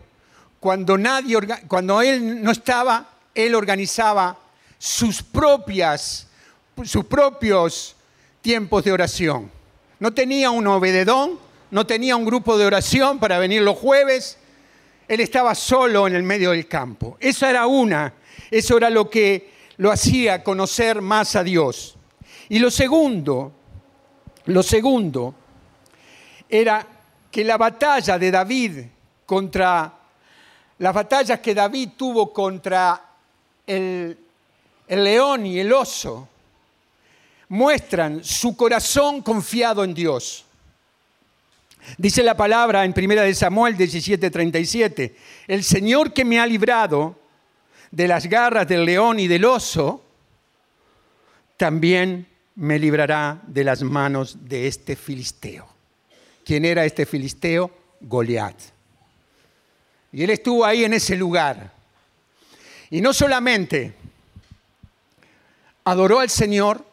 cuando, 0.60 0.96
nadie, 0.96 1.36
cuando 1.68 2.00
él 2.02 2.42
no 2.42 2.50
estaba, 2.50 3.10
él 3.34 3.54
organizaba 3.54 4.38
sus, 4.78 5.22
propias, 5.22 6.28
sus 6.84 7.04
propios 7.04 7.96
tiempos 8.40 8.84
de 8.84 8.92
oración. 8.92 9.50
No 9.98 10.12
tenía 10.12 10.50
un 10.50 10.66
obededón, 10.66 11.38
no 11.70 11.86
tenía 11.86 12.16
un 12.16 12.24
grupo 12.24 12.56
de 12.58 12.66
oración 12.66 13.18
para 13.18 13.38
venir 13.38 13.62
los 13.62 13.76
jueves, 13.76 14.38
él 15.08 15.20
estaba 15.20 15.54
solo 15.54 16.06
en 16.06 16.14
el 16.14 16.22
medio 16.22 16.50
del 16.50 16.66
campo. 16.66 17.16
Esa 17.20 17.50
era 17.50 17.66
una, 17.66 18.14
eso 18.50 18.76
era 18.76 18.90
lo 18.90 19.08
que 19.08 19.50
lo 19.78 19.92
hacía 19.92 20.42
conocer 20.42 21.00
más 21.00 21.36
a 21.36 21.44
Dios. 21.44 21.96
Y 22.48 22.58
lo 22.58 22.70
segundo, 22.70 23.52
lo 24.46 24.62
segundo 24.62 25.34
era 26.48 26.86
que 27.30 27.44
la 27.44 27.56
batalla 27.56 28.18
de 28.18 28.30
David 28.30 28.84
contra 29.24 29.92
las 30.78 30.94
batallas 30.94 31.40
que 31.40 31.54
David 31.54 31.90
tuvo 31.96 32.32
contra 32.32 33.02
el, 33.66 34.18
el 34.86 35.04
león 35.04 35.46
y 35.46 35.58
el 35.58 35.72
oso 35.72 36.28
muestran 37.48 38.24
su 38.24 38.56
corazón 38.56 39.22
confiado 39.22 39.84
en 39.84 39.94
Dios. 39.94 40.45
Dice 41.98 42.22
la 42.22 42.36
palabra 42.36 42.84
en 42.84 42.94
1 42.96 43.22
de 43.22 43.34
Samuel 43.34 43.76
17:37, 43.76 45.14
el 45.46 45.62
Señor 45.62 46.12
que 46.12 46.24
me 46.24 46.40
ha 46.40 46.46
librado 46.46 47.18
de 47.90 48.08
las 48.08 48.26
garras 48.26 48.66
del 48.66 48.84
león 48.84 49.20
y 49.20 49.28
del 49.28 49.44
oso, 49.44 50.02
también 51.56 52.26
me 52.56 52.78
librará 52.78 53.40
de 53.46 53.64
las 53.64 53.82
manos 53.82 54.48
de 54.48 54.66
este 54.66 54.96
filisteo. 54.96 55.66
¿Quién 56.44 56.64
era 56.64 56.84
este 56.84 57.06
filisteo? 57.06 57.70
Goliat. 58.00 58.56
Y 60.12 60.22
él 60.22 60.30
estuvo 60.30 60.64
ahí 60.64 60.84
en 60.84 60.94
ese 60.94 61.16
lugar. 61.16 61.72
Y 62.90 63.00
no 63.00 63.12
solamente 63.12 63.94
adoró 65.84 66.20
al 66.20 66.30
Señor, 66.30 66.84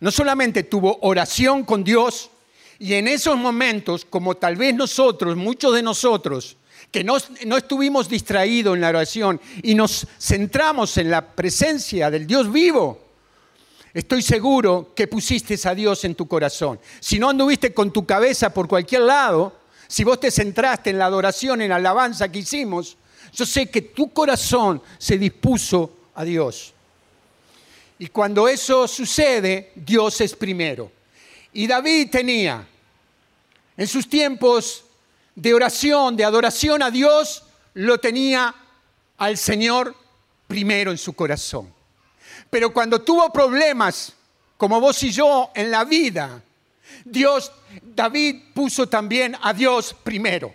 no 0.00 0.10
solamente 0.10 0.62
tuvo 0.62 0.98
oración 1.02 1.64
con 1.64 1.84
Dios, 1.84 2.30
y 2.78 2.94
en 2.94 3.08
esos 3.08 3.36
momentos, 3.36 4.04
como 4.04 4.36
tal 4.36 4.56
vez 4.56 4.74
nosotros, 4.74 5.36
muchos 5.36 5.74
de 5.74 5.82
nosotros, 5.82 6.56
que 6.90 7.04
no, 7.04 7.16
no, 7.46 7.56
estuvimos 7.56 8.08
distraídos 8.08 8.74
en 8.74 8.80
la 8.80 8.88
oración 8.88 9.40
y 9.62 9.74
nos 9.74 10.06
centramos 10.18 10.96
en 10.96 11.10
la 11.10 11.26
presencia 11.26 12.10
del 12.10 12.26
Dios 12.26 12.52
vivo, 12.52 13.00
estoy 13.92 14.22
seguro 14.22 14.92
que 14.94 15.06
pusiste 15.06 15.56
a 15.68 15.74
Dios 15.74 16.04
en 16.04 16.14
tu 16.14 16.26
corazón. 16.26 16.78
Si 17.00 17.18
no 17.18 17.30
anduviste 17.30 17.72
con 17.72 17.92
tu 17.92 18.04
cabeza 18.04 18.52
por 18.52 18.68
cualquier 18.68 19.02
lado, 19.02 19.52
si 19.86 20.04
vos 20.04 20.20
te 20.20 20.30
centraste 20.30 20.90
en 20.90 20.98
la 20.98 21.06
adoración, 21.06 21.62
en 21.62 21.70
la 21.70 21.76
alabanza 21.76 22.30
que 22.30 22.40
hicimos, 22.40 22.96
yo 23.32 23.46
sé 23.46 23.70
que 23.70 23.82
tu 23.82 24.12
corazón 24.12 24.82
se 24.98 25.18
dispuso 25.18 25.90
a 26.14 26.24
Dios. 26.24 26.72
Y 27.98 28.08
cuando 28.08 28.48
eso 28.48 28.88
sucede, 28.88 29.72
Dios 29.74 30.20
es 30.20 30.34
primero. 30.34 30.90
Y 31.54 31.68
David 31.68 32.10
tenía 32.10 32.66
en 33.76 33.86
sus 33.86 34.08
tiempos 34.08 34.84
de 35.36 35.54
oración, 35.54 36.16
de 36.16 36.24
adoración 36.24 36.82
a 36.82 36.90
Dios, 36.90 37.44
lo 37.74 37.98
tenía 37.98 38.52
al 39.18 39.38
Señor 39.38 39.94
primero 40.48 40.90
en 40.90 40.98
su 40.98 41.12
corazón. 41.12 41.72
Pero 42.50 42.72
cuando 42.72 43.02
tuvo 43.02 43.32
problemas, 43.32 44.14
como 44.56 44.80
vos 44.80 45.00
y 45.04 45.12
yo 45.12 45.50
en 45.54 45.70
la 45.70 45.84
vida, 45.84 46.42
Dios, 47.04 47.52
David 47.82 48.52
puso 48.52 48.88
también 48.88 49.36
a 49.40 49.52
Dios 49.52 49.94
primero. 50.02 50.52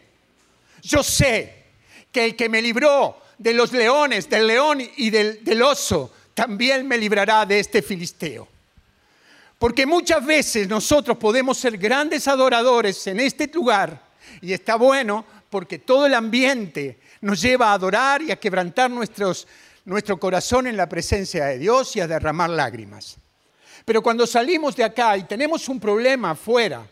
Yo 0.81 1.01
sé 1.01 1.63
que 2.11 2.25
el 2.25 2.35
que 2.35 2.49
me 2.49 2.61
libró 2.61 3.21
de 3.37 3.53
los 3.53 3.71
leones, 3.71 4.29
del 4.29 4.47
león 4.47 4.81
y 4.97 5.09
del, 5.09 5.45
del 5.45 5.61
oso, 5.61 6.11
también 6.33 6.85
me 6.85 6.97
librará 6.97 7.45
de 7.45 7.59
este 7.59 7.81
filisteo. 7.81 8.58
Porque 9.59 9.85
muchas 9.85 10.25
veces 10.25 10.69
nosotros 10.69 11.17
podemos 11.17 11.57
ser 11.57 11.77
grandes 11.77 12.27
adoradores 12.29 13.05
en 13.07 13.19
este 13.19 13.47
lugar 13.47 14.01
y 14.41 14.53
está 14.53 14.75
bueno 14.75 15.25
porque 15.49 15.79
todo 15.79 16.05
el 16.05 16.13
ambiente 16.13 16.99
nos 17.21 17.41
lleva 17.41 17.71
a 17.71 17.73
adorar 17.73 18.21
y 18.21 18.31
a 18.31 18.39
quebrantar 18.39 18.89
nuestro 18.89 20.17
corazón 20.17 20.67
en 20.67 20.77
la 20.77 20.87
presencia 20.87 21.47
de 21.47 21.57
Dios 21.57 21.93
y 21.97 21.99
a 21.99 22.07
derramar 22.07 22.49
lágrimas. 22.49 23.17
Pero 23.83 24.01
cuando 24.01 24.25
salimos 24.25 24.77
de 24.77 24.85
acá 24.85 25.17
y 25.17 25.23
tenemos 25.23 25.67
un 25.67 25.79
problema 25.79 26.31
afuera 26.31 26.87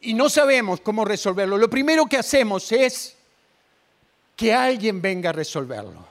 y 0.00 0.14
no 0.14 0.30
sabemos 0.30 0.80
cómo 0.80 1.04
resolverlo, 1.04 1.58
lo 1.58 1.68
primero 1.68 2.06
que 2.06 2.16
hacemos 2.16 2.72
es 2.72 3.14
que 4.34 4.54
alguien 4.54 5.02
venga 5.02 5.30
a 5.30 5.32
resolverlo. 5.34 6.06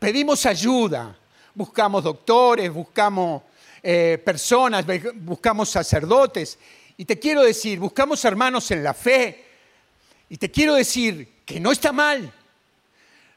Pedimos 0.00 0.46
ayuda, 0.46 1.16
buscamos 1.54 2.02
doctores, 2.02 2.72
buscamos 2.72 3.42
eh, 3.82 4.20
personas, 4.24 4.84
buscamos 5.14 5.70
sacerdotes. 5.70 6.58
Y 6.96 7.04
te 7.04 7.18
quiero 7.18 7.42
decir, 7.42 7.78
buscamos 7.78 8.24
hermanos 8.24 8.70
en 8.70 8.84
la 8.84 8.94
fe. 8.94 9.44
Y 10.28 10.36
te 10.36 10.50
quiero 10.50 10.74
decir 10.74 11.40
que 11.44 11.58
no 11.58 11.72
está 11.72 11.92
mal, 11.92 12.32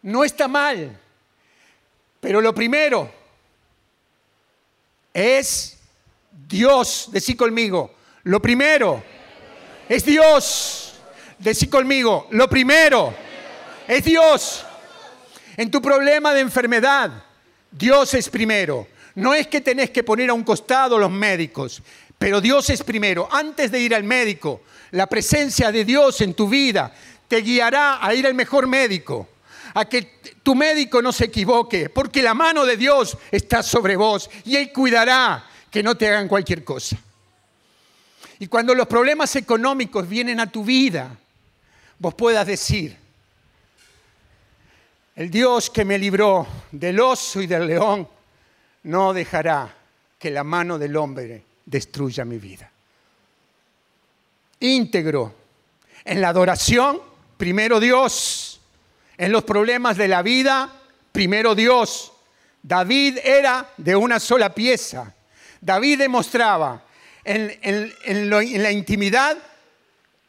no 0.02 0.24
está 0.24 0.48
mal. 0.48 1.00
Pero 2.20 2.42
lo 2.42 2.54
primero 2.54 3.12
es 5.14 5.78
Dios, 6.48 7.10
decí 7.12 7.36
conmigo, 7.36 7.96
lo 8.24 8.42
primero 8.42 9.04
es 9.90 10.06
Dios, 10.06 10.96
decí 11.40 11.68
conmigo, 11.68 12.28
lo 12.32 12.50
primero 12.50 13.14
es 13.88 14.04
Dios. 14.04 14.66
En 15.58 15.70
tu 15.70 15.82
problema 15.82 16.34
de 16.34 16.42
enfermedad, 16.42 17.12
Dios 17.72 18.14
es 18.14 18.30
primero. 18.30 18.88
No 19.16 19.34
es 19.34 19.48
que 19.48 19.62
tenés 19.62 19.92
que 19.92 20.04
poner 20.04 20.30
a 20.30 20.34
un 20.34 20.44
costado 20.44 20.98
los 20.98 21.12
médicos, 21.12 21.82
pero 22.18 22.42
Dios 22.42 22.70
es 22.70 22.84
primero. 22.84 23.28
Antes 23.32 23.72
de 23.72 23.80
ir 23.80 23.94
al 23.94 24.04
médico, 24.04 24.62
la 24.92 25.08
presencia 25.08 25.72
de 25.72 25.86
Dios 25.86 26.22
en 26.22 26.34
tu 26.34 26.48
vida 26.48 26.94
te 27.28 27.42
guiará 27.42 28.06
a 28.06 28.14
ir 28.14 28.26
al 28.26 28.34
mejor 28.34 28.68
médico, 28.68 29.28
a 29.74 29.86
que 29.86 30.20
tu 30.42 30.56
médico 30.56 31.02
no 31.02 31.12
se 31.12 31.26
equivoque, 31.26 31.90
porque 31.90 32.22
la 32.22 32.34
mano 32.34 32.66
de 32.66 32.78
Dios 32.78 33.18
está 33.32 33.64
sobre 33.64 33.96
vos 33.96 34.30
y 34.46 34.56
Él 34.56 34.72
cuidará 34.72 35.46
que 35.70 35.84
no 35.84 35.96
te 35.96 36.08
hagan 36.08 36.28
cualquier 36.28 36.64
cosa. 36.64 36.98
Y 38.40 38.48
cuando 38.48 38.76
los 38.76 38.88
problemas 38.88 39.36
económicos 39.36 40.08
vienen 40.08 40.40
a 40.40 40.52
tu 40.52 40.64
vida, 40.64 41.16
vos 41.98 42.14
puedas 42.14 42.46
decir, 42.46 42.98
el 45.16 45.30
Dios 45.30 45.70
que 45.70 45.86
me 45.86 45.98
libró 45.98 46.48
del 46.72 47.00
oso 47.00 47.42
y 47.42 47.48
del 47.48 47.68
león 47.68 48.08
no 48.84 49.14
dejará 49.14 49.74
que 50.20 50.32
la 50.32 50.44
mano 50.44 50.78
del 50.78 50.96
hombre 50.96 51.44
destruya 51.66 52.26
mi 52.26 52.38
vida. 52.38 52.70
Íntegro. 54.60 55.36
En 56.06 56.22
la 56.22 56.30
adoración, 56.30 57.02
primero 57.38 57.80
Dios. 57.80 58.60
En 59.18 59.32
los 59.32 59.44
problemas 59.44 59.98
de 59.98 60.08
la 60.08 60.22
vida, 60.22 60.72
primero 61.12 61.56
Dios. 61.56 62.12
David 62.62 63.20
era 63.24 63.70
de 63.78 63.96
una 63.96 64.20
sola 64.20 64.54
pieza. 64.54 65.14
David 65.60 66.00
demostraba 66.00 66.84
en, 67.24 67.58
en 67.62 68.30
la 68.64 68.72
intimidad 68.72 69.38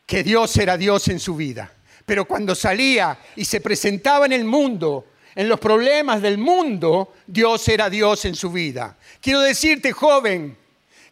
que 0.06 0.22
Dios 0.22 0.56
era 0.56 0.76
Dios 0.76 1.08
en 1.08 1.18
su 1.18 1.34
vida. 1.36 1.72
Pero 2.06 2.26
cuando 2.26 2.54
salía 2.54 3.18
y 3.36 3.44
se 3.44 3.60
presentaba 3.60 4.26
en 4.26 4.32
el 4.32 4.44
mundo, 4.44 5.06
en 5.34 5.48
los 5.48 5.58
problemas 5.58 6.22
del 6.22 6.38
mundo, 6.38 7.14
Dios 7.26 7.66
era 7.68 7.90
Dios 7.90 8.24
en 8.24 8.34
su 8.34 8.50
vida. 8.50 8.96
Quiero 9.20 9.40
decirte, 9.40 9.92
joven, 9.92 10.56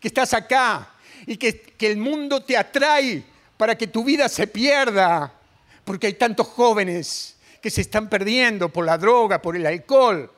que 0.00 0.08
estás 0.08 0.34
acá 0.34 0.94
y 1.26 1.36
que, 1.36 1.60
que 1.60 1.86
el 1.90 1.96
mundo 1.96 2.42
te 2.42 2.56
atrae 2.56 3.22
para 3.56 3.76
que 3.76 3.86
tu 3.86 4.04
vida 4.04 4.28
se 4.28 4.46
pierda, 4.46 5.32
porque 5.84 6.08
hay 6.08 6.14
tantos 6.14 6.46
jóvenes 6.48 7.36
que 7.60 7.70
se 7.70 7.80
están 7.80 8.08
perdiendo 8.08 8.68
por 8.68 8.84
la 8.84 8.98
droga, 8.98 9.40
por 9.40 9.56
el 9.56 9.66
alcohol, 9.66 10.30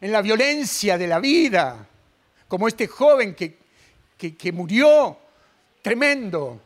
en 0.00 0.12
la 0.12 0.22
violencia 0.22 0.96
de 0.96 1.06
la 1.06 1.18
vida, 1.18 1.86
como 2.48 2.68
este 2.68 2.86
joven 2.86 3.34
que, 3.34 3.58
que, 4.16 4.36
que 4.36 4.52
murió 4.52 5.18
tremendo 5.82 6.60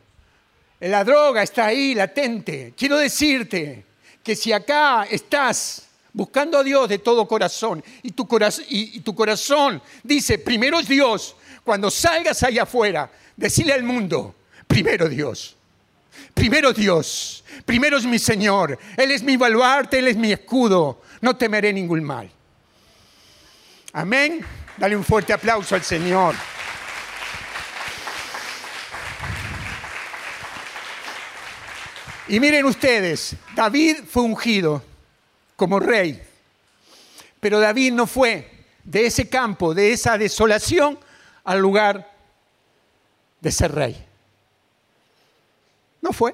la 0.79 1.03
droga 1.03 1.43
está 1.43 1.67
ahí 1.67 1.95
latente. 1.95 2.73
Quiero 2.77 2.97
decirte 2.97 3.85
que 4.23 4.35
si 4.35 4.51
acá 4.51 5.07
estás 5.09 5.84
buscando 6.15 6.57
a 6.57 6.63
Dios 6.63 6.87
de 6.87 6.99
todo 6.99 7.27
corazón 7.27 7.83
y 8.01 8.11
tu, 8.11 8.25
corazón, 8.25 9.81
dice, 10.01 10.39
primero 10.39 10.79
es 10.79 10.87
Dios, 10.87 11.35
cuando 11.63 11.91
salgas 11.91 12.41
allá 12.41 12.63
afuera, 12.63 13.11
decirle 13.35 13.73
al 13.73 13.83
mundo, 13.83 14.33
primero 14.65 15.09
Dios. 15.09 15.57
Primero 16.33 16.71
Dios, 16.71 17.43
primero 17.65 17.97
es 17.97 18.05
mi 18.05 18.19
Señor, 18.19 18.79
Él 18.95 19.11
es 19.11 19.21
mi 19.23 19.35
baluarte, 19.35 19.99
Él 19.99 20.07
es 20.07 20.15
mi 20.15 20.31
escudo, 20.31 21.01
no 21.19 21.35
temeré 21.35 21.73
ningún 21.73 22.03
mal. 22.03 22.29
Amén. 23.91 24.45
Dale 24.77 24.95
un 24.95 25.03
fuerte 25.03 25.33
aplauso 25.33 25.75
al 25.75 25.83
Señor. 25.83 26.35
Y 32.27 32.39
miren 32.39 32.65
ustedes, 32.65 33.35
David 33.53 33.97
fue 34.09 34.23
ungido 34.23 34.81
como 35.55 35.79
rey, 35.79 36.21
pero 37.39 37.59
David 37.59 37.93
no 37.93 38.07
fue 38.07 38.51
de 38.83 39.05
ese 39.05 39.29
campo, 39.29 39.73
de 39.73 39.93
esa 39.93 40.17
desolación, 40.17 40.99
al 41.43 41.59
lugar 41.59 42.11
de 43.41 43.51
ser 43.51 43.71
rey. 43.71 44.05
No 46.01 46.11
fue. 46.11 46.33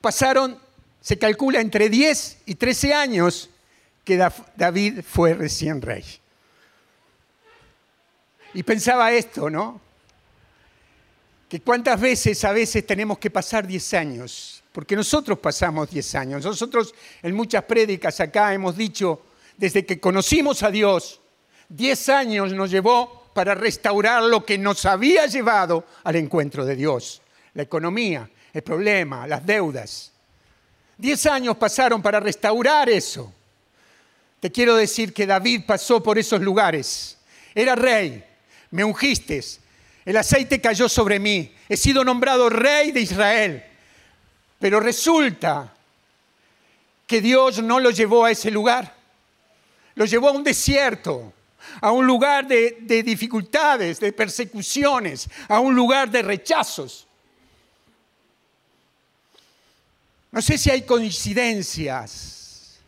Pasaron, 0.00 0.58
se 1.00 1.18
calcula, 1.18 1.60
entre 1.60 1.88
10 1.88 2.38
y 2.46 2.54
13 2.54 2.94
años 2.94 3.50
que 4.04 4.16
David 4.56 5.02
fue 5.06 5.34
recién 5.34 5.82
rey. 5.82 6.04
Y 8.54 8.62
pensaba 8.62 9.12
esto, 9.12 9.50
¿no? 9.50 9.80
que 11.48 11.60
cuántas 11.60 11.98
veces 12.00 12.44
a 12.44 12.52
veces 12.52 12.86
tenemos 12.86 13.18
que 13.18 13.30
pasar 13.30 13.66
10 13.66 13.94
años, 13.94 14.62
porque 14.78 14.94
nosotros 14.94 15.40
pasamos 15.40 15.90
10 15.90 16.14
años. 16.14 16.44
Nosotros 16.44 16.94
en 17.20 17.34
muchas 17.34 17.64
prédicas 17.64 18.20
acá 18.20 18.54
hemos 18.54 18.76
dicho, 18.76 19.22
desde 19.56 19.84
que 19.84 19.98
conocimos 19.98 20.62
a 20.62 20.70
Dios, 20.70 21.20
10 21.68 22.08
años 22.10 22.52
nos 22.52 22.70
llevó 22.70 23.28
para 23.34 23.56
restaurar 23.56 24.22
lo 24.22 24.44
que 24.44 24.56
nos 24.56 24.86
había 24.86 25.26
llevado 25.26 25.84
al 26.04 26.14
encuentro 26.14 26.64
de 26.64 26.76
Dios. 26.76 27.20
La 27.54 27.64
economía, 27.64 28.30
el 28.52 28.62
problema, 28.62 29.26
las 29.26 29.44
deudas. 29.44 30.12
10 30.96 31.26
años 31.26 31.56
pasaron 31.56 32.00
para 32.00 32.20
restaurar 32.20 32.88
eso. 32.88 33.32
Te 34.38 34.52
quiero 34.52 34.76
decir 34.76 35.12
que 35.12 35.26
David 35.26 35.62
pasó 35.66 36.00
por 36.00 36.20
esos 36.20 36.40
lugares. 36.40 37.18
Era 37.52 37.74
rey, 37.74 38.24
me 38.70 38.84
ungiste, 38.84 39.42
el 40.04 40.16
aceite 40.16 40.60
cayó 40.60 40.88
sobre 40.88 41.18
mí, 41.18 41.52
he 41.68 41.76
sido 41.76 42.04
nombrado 42.04 42.48
rey 42.48 42.92
de 42.92 43.00
Israel. 43.00 43.64
Pero 44.58 44.80
resulta 44.80 45.72
que 47.06 47.20
Dios 47.20 47.62
no 47.62 47.80
lo 47.80 47.90
llevó 47.90 48.24
a 48.24 48.30
ese 48.30 48.50
lugar. 48.50 48.94
Lo 49.94 50.04
llevó 50.04 50.28
a 50.28 50.32
un 50.32 50.44
desierto, 50.44 51.32
a 51.80 51.90
un 51.92 52.06
lugar 52.06 52.46
de, 52.46 52.78
de 52.82 53.02
dificultades, 53.02 54.00
de 54.00 54.12
persecuciones, 54.12 55.28
a 55.48 55.60
un 55.60 55.74
lugar 55.74 56.10
de 56.10 56.22
rechazos. 56.22 57.06
No 60.30 60.42
sé 60.42 60.58
si 60.58 60.70
hay 60.70 60.82
coincidencias. 60.82 62.78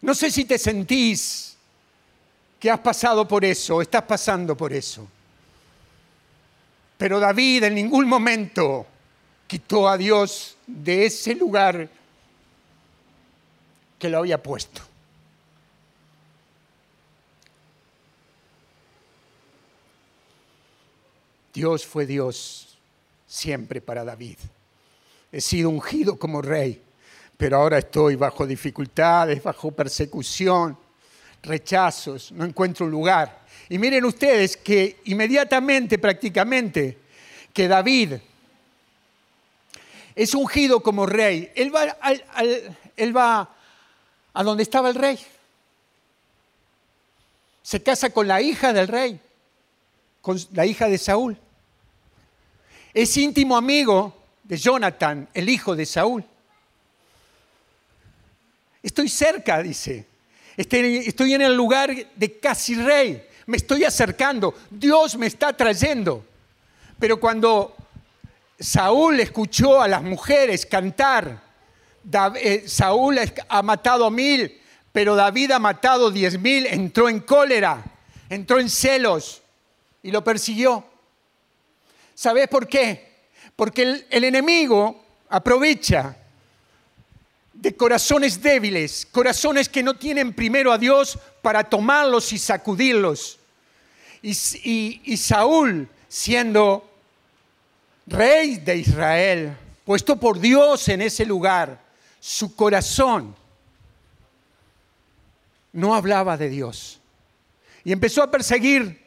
No 0.00 0.14
sé 0.14 0.30
si 0.30 0.44
te 0.44 0.58
sentís 0.58 1.56
que 2.58 2.70
has 2.70 2.80
pasado 2.80 3.26
por 3.26 3.44
eso, 3.44 3.82
estás 3.82 4.02
pasando 4.02 4.56
por 4.56 4.72
eso. 4.72 5.06
Pero 6.96 7.20
David 7.20 7.64
en 7.64 7.74
ningún 7.74 8.08
momento 8.08 8.86
quitó 9.48 9.88
a 9.88 9.96
Dios 9.96 10.56
de 10.66 11.06
ese 11.06 11.34
lugar 11.34 11.88
que 13.98 14.08
lo 14.08 14.18
había 14.18 14.40
puesto. 14.40 14.82
Dios 21.52 21.84
fue 21.84 22.06
Dios 22.06 22.78
siempre 23.26 23.80
para 23.80 24.04
David. 24.04 24.36
He 25.32 25.40
sido 25.40 25.70
ungido 25.70 26.18
como 26.18 26.40
rey, 26.42 26.80
pero 27.36 27.56
ahora 27.56 27.78
estoy 27.78 28.14
bajo 28.14 28.46
dificultades, 28.46 29.42
bajo 29.42 29.72
persecución, 29.72 30.78
rechazos, 31.42 32.30
no 32.32 32.44
encuentro 32.44 32.84
un 32.86 32.92
lugar. 32.92 33.46
Y 33.70 33.78
miren 33.78 34.04
ustedes 34.04 34.58
que 34.58 35.00
inmediatamente, 35.06 35.98
prácticamente, 35.98 36.98
que 37.52 37.66
David 37.66 38.14
es 40.18 40.34
ungido 40.34 40.80
como 40.80 41.06
rey, 41.06 41.52
él 41.54 41.72
va, 41.72 41.96
él 42.96 43.16
va 43.16 43.54
a 44.34 44.42
donde 44.42 44.64
estaba 44.64 44.88
el 44.88 44.96
rey. 44.96 45.16
Se 47.62 47.80
casa 47.80 48.10
con 48.10 48.26
la 48.26 48.42
hija 48.42 48.72
del 48.72 48.88
rey, 48.88 49.20
con 50.20 50.36
la 50.54 50.66
hija 50.66 50.88
de 50.88 50.98
Saúl. 50.98 51.38
Es 52.92 53.16
íntimo 53.16 53.56
amigo 53.56 54.12
de 54.42 54.56
Jonathan, 54.56 55.28
el 55.32 55.48
hijo 55.48 55.76
de 55.76 55.86
Saúl. 55.86 56.24
Estoy 58.82 59.08
cerca, 59.08 59.62
dice. 59.62 60.04
Estoy 60.56 61.34
en 61.34 61.42
el 61.42 61.54
lugar 61.54 61.94
de 61.94 62.38
casi 62.40 62.74
rey. 62.74 63.24
Me 63.46 63.56
estoy 63.56 63.84
acercando. 63.84 64.52
Dios 64.68 65.16
me 65.16 65.28
está 65.28 65.52
trayendo. 65.56 66.24
Pero 66.98 67.20
cuando 67.20 67.76
Saúl 68.58 69.20
escuchó 69.20 69.80
a 69.80 69.88
las 69.88 70.02
mujeres 70.02 70.66
cantar, 70.66 71.42
eh, 72.36 72.64
Saúl 72.66 73.18
ha 73.48 73.62
matado 73.62 74.10
mil, 74.10 74.60
pero 74.92 75.14
David 75.14 75.52
ha 75.52 75.58
matado 75.58 76.10
diez 76.10 76.38
mil, 76.40 76.66
entró 76.66 77.08
en 77.08 77.20
cólera, 77.20 77.84
entró 78.28 78.58
en 78.58 78.68
celos 78.68 79.42
y 80.02 80.10
lo 80.10 80.24
persiguió. 80.24 80.84
¿Sabes 82.14 82.48
por 82.48 82.66
qué? 82.66 83.08
Porque 83.54 84.04
el, 84.10 84.24
enemigo 84.24 85.04
aprovecha 85.28 86.16
de 87.52 87.76
corazones 87.76 88.40
débiles, 88.40 89.06
corazones 89.10 89.68
que 89.68 89.82
no 89.82 89.94
tienen 89.94 90.32
primero 90.32 90.72
a 90.72 90.78
Dios 90.78 91.18
para 91.42 91.62
tomarlos 91.62 92.32
y 92.32 92.38
sacudirlos. 92.38 93.38
Y, 94.22 95.16
Saúl, 95.16 95.88
siendo 96.08 96.87
rey 98.08 98.56
de 98.56 98.76
Israel, 98.76 99.56
puesto 99.84 100.16
por 100.16 100.38
Dios 100.38 100.88
en 100.88 101.02
ese 101.02 101.24
lugar, 101.24 101.80
su 102.20 102.54
corazón 102.54 103.34
no 105.72 105.94
hablaba 105.94 106.36
de 106.36 106.48
Dios. 106.48 107.00
Y 107.84 107.92
empezó 107.92 108.22
a 108.22 108.30
perseguir 108.30 109.00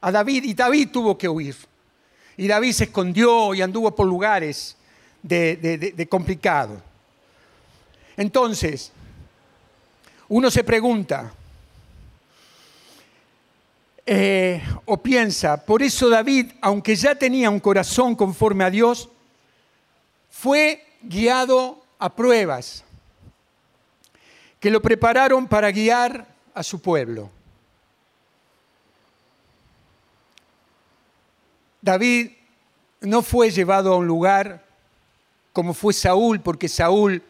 a 0.00 0.10
David 0.10 0.44
y 0.44 0.54
David 0.54 0.88
tuvo 0.92 1.18
que 1.18 1.28
huir. 1.28 1.56
Y 2.36 2.46
David 2.46 2.72
se 2.72 2.84
escondió 2.84 3.54
y 3.54 3.62
anduvo 3.62 3.94
por 3.94 4.06
lugares 4.06 4.76
de, 5.22 6.06
complicado. 6.08 6.80
Entonces, 8.16 8.92
uno 10.28 10.50
se 10.50 10.64
pregunta 10.64 11.32
eh, 14.04 14.62
o 14.84 14.96
piensa, 14.96 15.64
por 15.64 15.82
eso 15.82 16.08
David, 16.08 16.52
aunque 16.60 16.96
ya 16.96 17.14
tenía 17.14 17.50
un 17.50 17.60
corazón 17.60 18.14
conforme 18.16 18.64
a 18.64 18.70
Dios, 18.70 19.08
fue 20.30 20.84
guiado 21.02 21.82
a 21.98 22.14
pruebas 22.14 22.84
que 24.58 24.70
lo 24.70 24.80
prepararon 24.80 25.46
para 25.46 25.70
guiar 25.70 26.26
a 26.54 26.62
su 26.62 26.80
pueblo. 26.80 27.30
David 31.80 32.30
no 33.00 33.22
fue 33.22 33.50
llevado 33.50 33.92
a 33.92 33.96
un 33.96 34.06
lugar 34.06 34.64
como 35.52 35.74
fue 35.74 35.92
Saúl, 35.92 36.40
porque 36.40 36.68
Saúl 36.68 37.22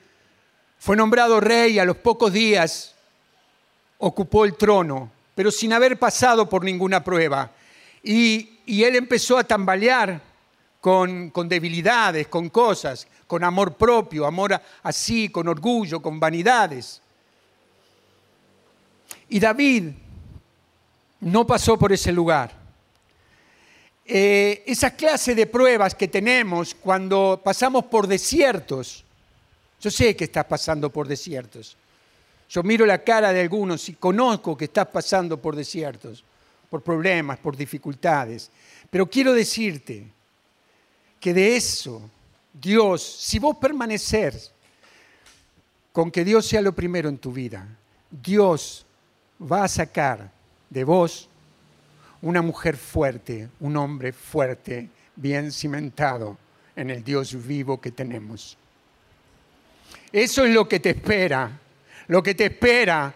fue 0.79 0.97
nombrado 0.97 1.41
rey 1.41 1.75
y 1.75 1.79
a 1.79 1.85
los 1.85 1.97
pocos 1.97 2.33
días 2.33 2.95
ocupó 3.99 4.45
el 4.45 4.57
trono, 4.57 5.11
pero 5.35 5.51
sin 5.51 5.73
haber 5.73 5.99
pasado 5.99 6.49
por 6.49 6.65
ninguna 6.65 7.03
prueba. 7.03 7.51
Y, 8.03 8.49
él 8.67 8.97
empezó 8.97 9.39
a 9.39 9.45
tambalear 9.45 10.21
con, 10.81 11.31
con, 11.31 11.49
debilidades, 11.49 12.29
con 12.29 12.49
cosas, 12.49 13.07
con 13.27 13.45
amor 13.45 13.75
propio, 13.75 14.27
amor 14.27 14.61
así, 14.83 15.29
con 15.29 15.49
orgullo, 15.49 16.01
con 16.01 16.19
vanidades. 16.19 17.01
Y 19.29 19.41
David 19.41 19.91
no 21.21 21.47
pasó 21.47 21.79
por 21.79 21.93
ese 21.93 22.13
lugar. 22.13 22.63
Eh, 24.05 24.65
esa 24.67 24.95
clase 24.95 25.35
de 25.35 25.47
pruebas 25.47 25.95
que 25.95 26.09
tenemos 26.09 26.75
cuando 26.75 27.41
pasamos 27.43 27.85
por 27.85 28.07
desiertos. 28.07 29.05
Yo 29.81 29.91
sé 29.91 30.17
que 30.17 30.25
estás 30.25 30.45
pasando 30.45 30.91
por 30.91 31.07
desiertos. 31.07 31.77
Yo 32.53 32.63
miro 32.63 32.85
la 32.85 33.03
cara 33.03 33.33
de 33.33 33.41
algunos 33.41 33.89
y 33.89 33.95
conozco 33.95 34.55
que 34.55 34.67
estás 34.67 34.87
pasando 34.89 35.41
por 35.41 35.57
desiertos, 35.57 36.23
por 36.69 36.83
problemas, 36.83 37.39
por 37.39 37.57
dificultades. 37.57 38.51
Pero 38.91 39.09
quiero 39.09 39.33
decirte 39.33 40.07
que 41.19 41.33
de 41.33 41.57
eso, 41.57 42.11
Dios, 42.53 43.03
si 43.03 43.39
vos 43.39 43.57
permanecer 43.57 44.39
con 45.93 46.11
que 46.11 46.27
Dios 46.27 46.45
sea 46.45 46.61
lo 46.61 46.75
primero 46.75 47.09
en 47.09 47.17
tu 47.17 47.33
vida, 47.33 47.67
Dios 48.11 48.85
va 49.41 49.65
a 49.65 49.69
sacar 49.69 50.31
de 50.69 50.85
vos 50.85 51.31
una 52.21 52.43
mujer 52.43 52.77
fuerte, 52.77 53.49
un 53.61 53.79
hombre 53.79 54.13
fuerte, 54.13 54.91
bien 55.17 55.51
cimentado 55.53 56.37
en 56.77 56.91
el 56.91 57.03
Dios 57.03 57.47
vivo 57.47 57.81
que 57.81 57.93
tenemos. 57.93 58.59
Eso 60.13 60.45
es 60.45 60.55
lo 60.55 60.69
que 60.69 60.81
te 60.81 60.91
espera. 60.91 61.62
Lo 62.09 62.23
que 62.23 62.35
te 62.35 62.47
espera 62.47 63.15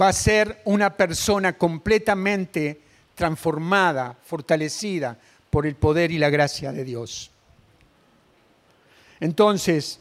va 0.00 0.08
a 0.08 0.12
ser 0.12 0.60
una 0.64 0.96
persona 0.96 1.56
completamente 1.56 2.80
transformada, 3.14 4.16
fortalecida 4.24 5.18
por 5.50 5.66
el 5.66 5.76
poder 5.76 6.10
y 6.10 6.18
la 6.18 6.30
gracia 6.30 6.72
de 6.72 6.84
Dios. 6.84 7.30
Entonces, 9.20 10.00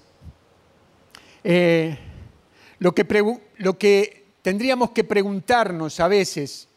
eh, 1.43 1.97
lo, 2.79 2.93
que 2.93 4.25
tendríamos 4.41 4.91
que 4.91 5.03
preguntarnos 5.03 5.99
a 5.99 6.07
veces 6.07 6.67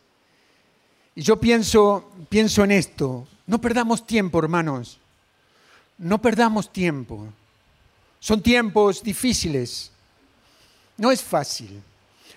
y 1.14 1.22
yo 1.22 1.40
pienso 1.40 2.12
en 2.30 2.70
esto, 2.70 3.26
no 3.46 3.60
perdamos 3.60 4.06
tiempo, 4.06 4.38
hermanos, 4.38 5.00
no 5.96 6.20
perdamos 6.20 6.70
tiempo. 6.70 7.26
Son 8.20 8.42
tiempos 8.42 9.02
difíciles, 9.02 9.90
no 10.96 11.10
es 11.10 11.22
fácil, 11.22 11.82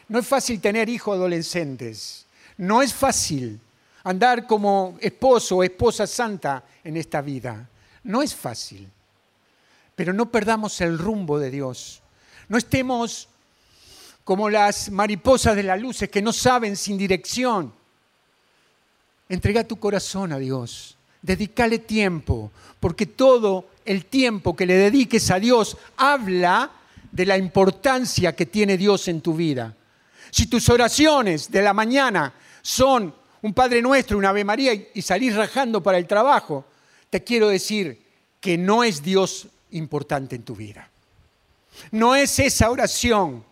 no 0.08 0.20
es 0.20 0.28
fácil 0.28 0.60
tener 0.60 0.90
hijos 0.90 1.16
adolescentes, 1.16 2.26
no 2.58 2.82
es 2.82 2.94
fácil 2.94 3.60
andar 4.04 4.48
como 4.48 4.98
esposo 5.02 5.58
o 5.58 5.64
esposa 5.64 6.08
santa 6.08 6.64
en 6.84 6.98
esta 6.98 7.22
vida, 7.22 7.70
no 8.04 8.22
es 8.22 8.36
fácil, 8.36 8.88
pero 9.96 10.14
no 10.14 10.32
perdamos 10.32 10.80
el 10.82 10.98
rumbo 10.98 11.40
de 11.40 11.52
Dios, 11.52 12.02
no 12.48 12.58
estemos 12.58 13.30
como 14.30 14.48
las 14.48 14.92
mariposas 14.92 15.56
de 15.56 15.64
las 15.64 15.82
luces 15.82 16.08
que 16.08 16.22
no 16.22 16.32
saben 16.32 16.78
sin 16.78 17.00
dirección. 17.00 17.74
Entrega 19.28 19.64
tu 19.64 19.80
corazón 19.80 20.32
a 20.34 20.38
Dios. 20.38 20.96
Dedícale 21.20 21.80
tiempo, 21.80 22.52
porque 22.80 23.08
todo 23.08 23.70
el 23.86 24.06
tiempo 24.06 24.56
que 24.56 24.68
le 24.68 24.76
dediques 24.76 25.32
a 25.32 25.40
Dios 25.40 25.78
habla 25.98 26.70
de 27.12 27.26
la 27.26 27.38
importancia 27.38 28.36
que 28.36 28.46
tiene 28.46 28.78
Dios 28.78 29.08
en 29.08 29.22
tu 29.22 29.34
vida. 29.34 29.76
Si 30.32 30.48
tus 30.48 30.70
oraciones 30.70 31.52
de 31.52 31.62
la 31.62 31.74
mañana 31.74 32.34
son 32.62 33.14
un 33.42 33.54
Padre 33.54 33.82
Nuestro, 33.82 34.18
una 34.18 34.30
Ave 34.30 34.44
María 34.44 34.74
y 34.94 35.02
salís 35.02 35.36
rajando 35.36 35.82
para 35.82 35.98
el 35.98 36.08
trabajo, 36.08 36.66
te 37.10 37.24
quiero 37.24 37.50
decir 37.50 38.02
que 38.40 38.58
no 38.58 38.84
es 38.84 39.02
Dios 39.02 39.48
importante 39.72 40.36
en 40.36 40.44
tu 40.44 40.56
vida. 40.56 40.90
No 41.92 42.16
es 42.16 42.40
esa 42.40 42.70
oración 42.70 43.44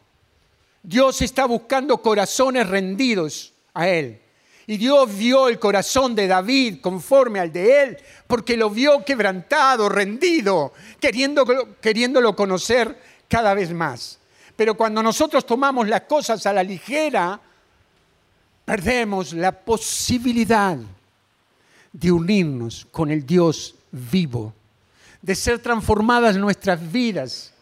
Dios 0.87 1.21
está 1.21 1.45
buscando 1.45 2.01
corazones 2.01 2.65
rendidos 2.69 3.51
a 3.73 3.89
Él. 3.89 4.21
Y 4.67 4.77
Dios 4.77 5.17
vio 5.17 5.49
el 5.49 5.59
corazón 5.59 6.15
de 6.15 6.27
David 6.27 6.79
conforme 6.79 7.41
al 7.41 7.51
de 7.51 7.83
él, 7.83 7.97
porque 8.25 8.55
lo 8.55 8.69
vio 8.69 9.03
quebrantado, 9.05 9.87
rendido, 9.87 10.73
queriéndolo 10.99 12.35
conocer 12.35 12.97
cada 13.27 13.53
vez 13.53 13.71
más. 13.73 14.19
Pero 14.55 14.75
cuando 14.75 15.03
nosotros 15.03 15.45
tomamos 15.45 15.87
las 15.87 16.01
cosas 16.01 16.45
a 16.45 16.53
la 16.53 16.63
ligera, 16.63 17.39
perdemos 18.65 19.33
la 19.33 19.51
posibilidad 19.51 20.77
de 21.91 22.11
unirnos 22.11 22.87
con 22.91 23.11
el 23.11 23.25
Dios 23.25 23.75
vivo, 23.91 24.53
de 25.21 25.35
ser 25.35 25.59
transformadas 25.59 26.35
nuestras 26.37 26.91
vidas 26.91 27.53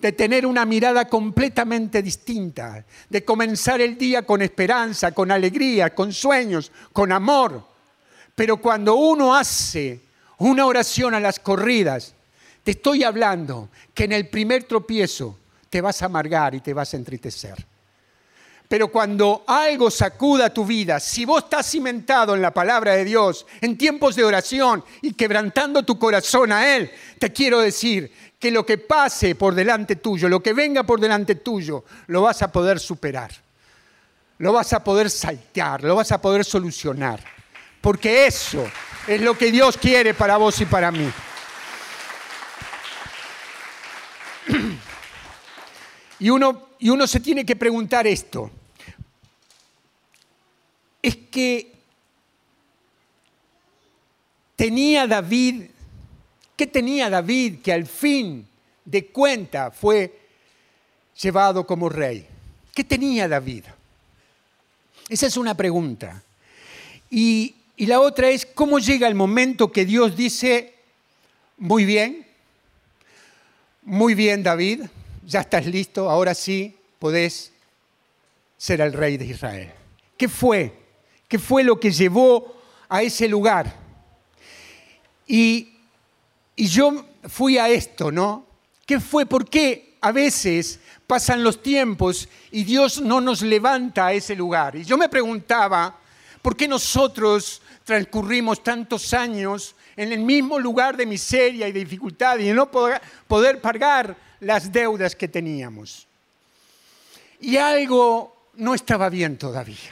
de 0.00 0.12
tener 0.12 0.46
una 0.46 0.64
mirada 0.64 1.08
completamente 1.08 2.02
distinta, 2.02 2.84
de 3.08 3.24
comenzar 3.24 3.80
el 3.80 3.98
día 3.98 4.22
con 4.22 4.42
esperanza, 4.42 5.12
con 5.12 5.30
alegría, 5.30 5.94
con 5.94 6.12
sueños, 6.12 6.70
con 6.92 7.10
amor. 7.10 7.66
Pero 8.34 8.58
cuando 8.58 8.94
uno 8.94 9.34
hace 9.34 10.00
una 10.38 10.66
oración 10.66 11.14
a 11.14 11.20
las 11.20 11.40
corridas, 11.40 12.14
te 12.68 12.72
estoy 12.72 13.02
hablando 13.02 13.70
que 13.94 14.04
en 14.04 14.12
el 14.12 14.28
primer 14.28 14.64
tropiezo 14.64 15.38
te 15.70 15.80
vas 15.80 16.02
a 16.02 16.04
amargar 16.04 16.54
y 16.54 16.60
te 16.60 16.74
vas 16.74 16.92
a 16.92 16.98
entristecer. 16.98 17.66
Pero 18.68 18.88
cuando 18.88 19.42
algo 19.46 19.90
sacuda 19.90 20.52
tu 20.52 20.66
vida, 20.66 21.00
si 21.00 21.24
vos 21.24 21.44
estás 21.44 21.70
cimentado 21.70 22.34
en 22.34 22.42
la 22.42 22.52
palabra 22.52 22.92
de 22.92 23.06
Dios, 23.06 23.46
en 23.62 23.78
tiempos 23.78 24.16
de 24.16 24.24
oración 24.24 24.84
y 25.00 25.14
quebrantando 25.14 25.82
tu 25.82 25.98
corazón 25.98 26.52
a 26.52 26.76
Él, 26.76 26.90
te 27.18 27.32
quiero 27.32 27.60
decir 27.60 28.12
que 28.38 28.50
lo 28.50 28.66
que 28.66 28.76
pase 28.76 29.34
por 29.34 29.54
delante 29.54 29.96
tuyo, 29.96 30.28
lo 30.28 30.42
que 30.42 30.52
venga 30.52 30.82
por 30.82 31.00
delante 31.00 31.36
tuyo, 31.36 31.86
lo 32.08 32.20
vas 32.20 32.42
a 32.42 32.52
poder 32.52 32.78
superar. 32.78 33.30
Lo 34.36 34.52
vas 34.52 34.74
a 34.74 34.84
poder 34.84 35.08
saltear, 35.08 35.84
lo 35.84 35.96
vas 35.96 36.12
a 36.12 36.20
poder 36.20 36.44
solucionar. 36.44 37.18
Porque 37.80 38.26
eso 38.26 38.62
es 39.06 39.22
lo 39.22 39.38
que 39.38 39.50
Dios 39.50 39.78
quiere 39.78 40.12
para 40.12 40.36
vos 40.36 40.60
y 40.60 40.66
para 40.66 40.90
mí. 40.90 41.10
Y 46.20 46.30
uno, 46.30 46.70
y 46.80 46.90
uno 46.90 47.06
se 47.06 47.20
tiene 47.20 47.46
que 47.46 47.54
preguntar 47.54 48.06
esto. 48.06 48.50
Es 51.00 51.16
que 51.30 51.72
tenía 54.56 55.06
David 55.06 55.66
¿Qué 56.58 56.66
tenía 56.66 57.08
David 57.08 57.60
que 57.62 57.72
al 57.72 57.86
fin 57.86 58.44
de 58.84 59.06
cuenta 59.06 59.70
fue 59.70 60.12
llevado 61.22 61.64
como 61.64 61.88
rey? 61.88 62.26
¿Qué 62.74 62.82
tenía 62.82 63.28
David? 63.28 63.62
Esa 65.08 65.28
es 65.28 65.36
una 65.36 65.54
pregunta. 65.54 66.20
Y, 67.10 67.54
y 67.76 67.86
la 67.86 68.00
otra 68.00 68.30
es, 68.30 68.44
¿cómo 68.44 68.80
llega 68.80 69.06
el 69.06 69.14
momento 69.14 69.70
que 69.70 69.84
Dios 69.84 70.16
dice, 70.16 70.74
muy 71.58 71.84
bien, 71.84 72.26
muy 73.88 74.14
bien 74.14 74.42
David, 74.42 74.82
ya 75.24 75.40
estás 75.40 75.66
listo, 75.66 76.10
ahora 76.10 76.34
sí 76.34 76.76
podés 76.98 77.52
ser 78.56 78.80
el 78.80 78.92
rey 78.92 79.16
de 79.16 79.26
Israel? 79.26 79.72
¿Qué 80.16 80.28
fue? 80.28 80.72
¿Qué 81.26 81.38
fue 81.38 81.64
lo 81.64 81.80
que 81.80 81.90
llevó 81.90 82.54
a 82.88 83.02
ese 83.02 83.28
lugar? 83.28 83.74
Y 85.26 85.74
y 86.58 86.66
yo 86.66 87.04
fui 87.28 87.56
a 87.56 87.68
esto, 87.68 88.10
¿no? 88.10 88.44
¿Qué 88.84 88.98
fue? 88.98 89.26
¿Por 89.26 89.48
qué 89.48 89.94
a 90.00 90.10
veces 90.10 90.80
pasan 91.06 91.44
los 91.44 91.62
tiempos 91.62 92.28
y 92.50 92.64
Dios 92.64 93.00
no 93.00 93.20
nos 93.20 93.42
levanta 93.42 94.06
a 94.06 94.12
ese 94.12 94.34
lugar? 94.34 94.74
Y 94.74 94.82
yo 94.82 94.98
me 94.98 95.08
preguntaba, 95.08 95.96
¿por 96.42 96.56
qué 96.56 96.66
nosotros 96.66 97.62
transcurrimos 97.84 98.64
tantos 98.64 99.14
años 99.14 99.76
en 99.98 100.12
el 100.12 100.20
mismo 100.20 100.60
lugar 100.60 100.96
de 100.96 101.06
miseria 101.06 101.66
y 101.66 101.72
de 101.72 101.80
dificultad 101.80 102.38
y 102.38 102.52
no 102.52 102.70
poder 102.70 103.60
pagar 103.60 104.16
las 104.38 104.70
deudas 104.70 105.16
que 105.16 105.26
teníamos? 105.26 106.06
Y 107.40 107.56
algo 107.56 108.46
no 108.54 108.74
estaba 108.74 109.08
bien 109.08 109.36
todavía. 109.36 109.90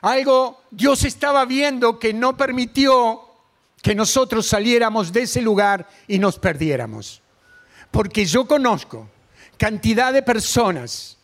Algo 0.00 0.62
Dios 0.70 1.04
estaba 1.04 1.44
viendo 1.44 1.98
que 1.98 2.14
no 2.14 2.34
permitió 2.34 3.20
que 3.82 3.94
nosotros 3.94 4.46
saliéramos 4.46 5.12
de 5.12 5.22
ese 5.22 5.42
lugar 5.42 5.86
y 6.08 6.18
nos 6.18 6.38
perdiéramos. 6.38 7.20
Porque 7.90 8.24
yo 8.24 8.48
conozco 8.48 9.06
cantidad 9.58 10.14
de 10.14 10.22
personas 10.22 11.18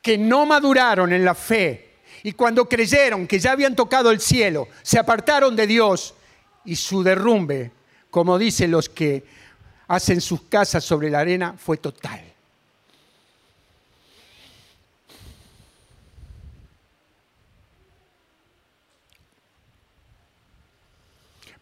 que 0.00 0.16
no 0.16 0.46
maduraron 0.46 1.12
en 1.12 1.26
la 1.26 1.34
fe 1.34 1.96
y 2.22 2.32
cuando 2.32 2.66
creyeron 2.66 3.26
que 3.26 3.38
ya 3.38 3.52
habían 3.52 3.76
tocado 3.76 4.10
el 4.10 4.20
cielo, 4.20 4.68
se 4.82 4.98
apartaron 4.98 5.54
de 5.54 5.66
Dios 5.66 6.14
y 6.66 6.76
su 6.76 7.02
derrumbe, 7.02 7.70
como 8.10 8.38
dicen 8.38 8.70
los 8.70 8.88
que 8.88 9.24
hacen 9.88 10.20
sus 10.20 10.42
casas 10.42 10.84
sobre 10.84 11.10
la 11.10 11.20
arena, 11.20 11.54
fue 11.56 11.76
total. 11.78 12.22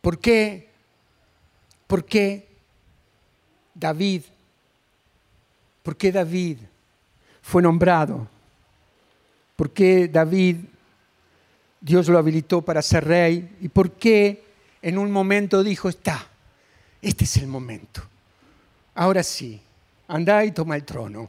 ¿Por 0.01 0.19
qué? 0.19 0.69
¿Por 1.87 2.05
qué 2.05 2.47
David? 3.75 4.23
¿Por 5.83 5.97
qué 5.97 6.13
David 6.13 6.59
fue 7.41 7.63
nombrado? 7.63 8.29
¿Por 9.57 9.71
qué 9.71 10.09
David 10.09 10.57
Dios 11.81 12.09
lo 12.09 12.19
habilitó 12.19 12.61
para 12.61 12.83
ser 12.83 13.05
rey? 13.05 13.57
¿Y 13.61 13.69
por 13.69 13.93
qué 13.93 14.44
en 14.85 14.99
un 14.99 15.11
momento 15.11 15.65
dijo, 15.65 15.89
está, 15.89 16.29
este 17.01 17.25
es 17.25 17.39
el 17.39 17.47
momento? 17.47 18.03
Ahora 18.95 19.23
sí, 19.23 19.59
anda 20.09 20.45
y 20.45 20.53
toma 20.53 20.77
el 20.77 20.85
trono, 20.85 21.27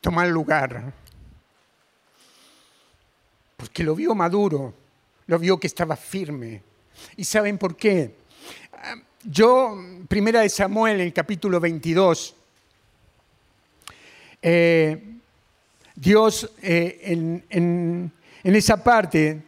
toma 0.00 0.24
el 0.24 0.32
lugar. 0.32 0.92
Porque 3.56 3.84
lo 3.84 3.94
vio 3.94 4.12
maduro, 4.12 4.74
lo 5.28 5.38
vio 5.38 5.58
que 5.58 5.68
estaba 5.68 5.94
firme, 5.94 6.62
¿Y 7.16 7.24
saben 7.24 7.58
por 7.58 7.76
qué? 7.76 8.12
Yo, 9.22 9.76
primera 10.08 10.40
de 10.40 10.48
Samuel, 10.48 10.96
en 10.96 11.06
el 11.06 11.12
capítulo 11.12 11.60
22, 11.60 12.34
eh, 14.42 15.02
Dios 15.94 16.50
eh, 16.60 16.98
en, 17.02 17.44
en, 17.50 18.12
esa 18.42 18.82
parte, 18.82 19.42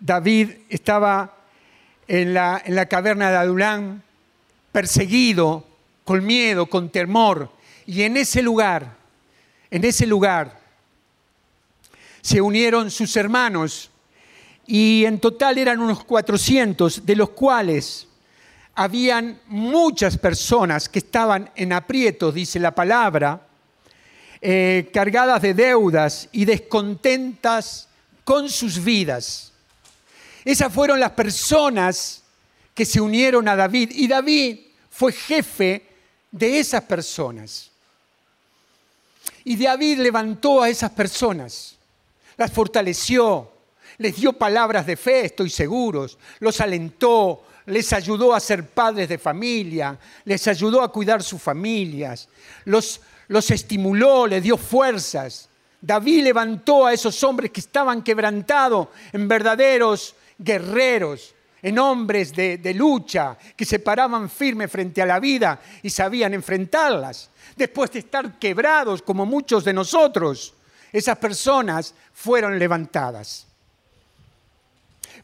David 0.00 0.50
estaba 0.68 1.41
en 2.12 2.34
la, 2.34 2.60
en 2.62 2.74
la 2.74 2.84
caverna 2.84 3.30
de 3.30 3.38
Adulán, 3.38 4.02
perseguido, 4.70 5.66
con 6.04 6.26
miedo, 6.26 6.66
con 6.66 6.90
temor, 6.90 7.50
y 7.86 8.02
en 8.02 8.18
ese 8.18 8.42
lugar, 8.42 8.98
en 9.70 9.82
ese 9.82 10.06
lugar, 10.06 10.60
se 12.20 12.42
unieron 12.42 12.90
sus 12.90 13.16
hermanos 13.16 13.90
y 14.66 15.06
en 15.06 15.20
total 15.20 15.56
eran 15.56 15.80
unos 15.80 16.04
400, 16.04 17.06
de 17.06 17.16
los 17.16 17.30
cuales 17.30 18.06
habían 18.74 19.40
muchas 19.46 20.18
personas 20.18 20.90
que 20.90 20.98
estaban 20.98 21.50
en 21.56 21.72
aprietos, 21.72 22.34
dice 22.34 22.58
la 22.58 22.74
palabra, 22.74 23.46
eh, 24.42 24.90
cargadas 24.92 25.40
de 25.40 25.54
deudas 25.54 26.28
y 26.30 26.44
descontentas 26.44 27.88
con 28.22 28.50
sus 28.50 28.84
vidas. 28.84 29.51
Esas 30.44 30.72
fueron 30.72 30.98
las 30.98 31.12
personas 31.12 32.22
que 32.74 32.84
se 32.84 33.00
unieron 33.00 33.46
a 33.48 33.56
David 33.56 33.90
y 33.92 34.08
David 34.08 34.58
fue 34.90 35.12
jefe 35.12 35.86
de 36.30 36.58
esas 36.58 36.82
personas. 36.82 37.70
Y 39.44 39.56
David 39.56 39.98
levantó 39.98 40.62
a 40.62 40.68
esas 40.68 40.90
personas, 40.90 41.76
las 42.36 42.50
fortaleció, 42.52 43.50
les 43.98 44.16
dio 44.16 44.32
palabras 44.32 44.86
de 44.86 44.96
fe, 44.96 45.26
estoy 45.26 45.50
seguro, 45.50 46.06
los 46.40 46.60
alentó, 46.60 47.44
les 47.66 47.92
ayudó 47.92 48.34
a 48.34 48.40
ser 48.40 48.68
padres 48.68 49.08
de 49.08 49.18
familia, 49.18 49.98
les 50.24 50.46
ayudó 50.48 50.82
a 50.82 50.90
cuidar 50.90 51.22
sus 51.22 51.40
familias, 51.40 52.28
los, 52.64 53.00
los 53.28 53.50
estimuló, 53.50 54.26
les 54.26 54.42
dio 54.42 54.56
fuerzas. 54.56 55.48
David 55.80 56.24
levantó 56.24 56.86
a 56.86 56.92
esos 56.92 57.22
hombres 57.24 57.50
que 57.50 57.60
estaban 57.60 58.02
quebrantados 58.02 58.88
en 59.12 59.26
verdaderos 59.26 60.14
guerreros, 60.42 61.34
en 61.62 61.78
hombres 61.78 62.34
de, 62.34 62.58
de, 62.58 62.74
lucha, 62.74 63.38
que 63.56 63.64
se 63.64 63.78
paraban 63.78 64.28
firme 64.28 64.66
frente 64.66 65.00
a 65.00 65.06
la 65.06 65.20
vida 65.20 65.60
y 65.82 65.90
sabían 65.90 66.34
enfrentarlas. 66.34 67.30
Después 67.56 67.90
de 67.92 68.00
estar 68.00 68.38
quebrados 68.38 69.00
como 69.02 69.24
muchos 69.24 69.64
de 69.64 69.72
nosotros, 69.72 70.54
esas 70.92 71.16
personas 71.18 71.94
fueron 72.12 72.58
levantadas. 72.58 73.46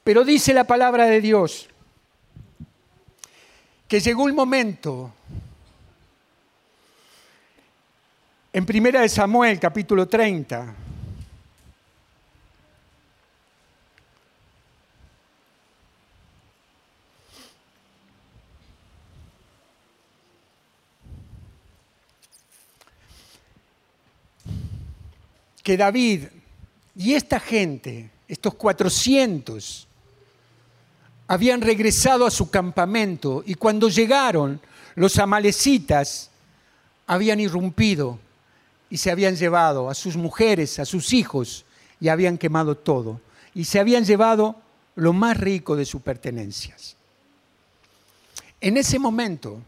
Pero 0.04 0.24
dice 0.24 0.54
la 0.54 0.64
palabra 0.64 1.06
de 1.06 1.20
Dios 1.20 1.68
que 3.88 4.00
llegó 4.00 4.28
el 4.28 4.34
momento 4.34 5.12
En 8.50 8.64
Primera 8.66 9.02
de 9.02 9.08
Samuel, 9.10 9.60
capítulo 9.60 10.08
30. 10.08 10.74
Que 25.68 25.76
David 25.76 26.28
y 26.96 27.12
esta 27.12 27.38
gente, 27.38 28.08
estos 28.26 28.54
400, 28.54 29.86
habían 31.26 31.60
regresado 31.60 32.24
a 32.24 32.30
su 32.30 32.48
campamento 32.48 33.42
y 33.44 33.52
cuando 33.52 33.90
llegaron 33.90 34.62
los 34.94 35.18
amalecitas 35.18 36.30
habían 37.06 37.38
irrumpido 37.38 38.18
y 38.88 38.96
se 38.96 39.10
habían 39.10 39.36
llevado 39.36 39.90
a 39.90 39.94
sus 39.94 40.16
mujeres, 40.16 40.78
a 40.78 40.86
sus 40.86 41.12
hijos 41.12 41.66
y 42.00 42.08
habían 42.08 42.38
quemado 42.38 42.74
todo 42.74 43.20
y 43.54 43.66
se 43.66 43.78
habían 43.78 44.06
llevado 44.06 44.56
lo 44.94 45.12
más 45.12 45.36
rico 45.36 45.76
de 45.76 45.84
sus 45.84 46.00
pertenencias. 46.00 46.96
En 48.62 48.78
ese 48.78 48.98
momento, 48.98 49.60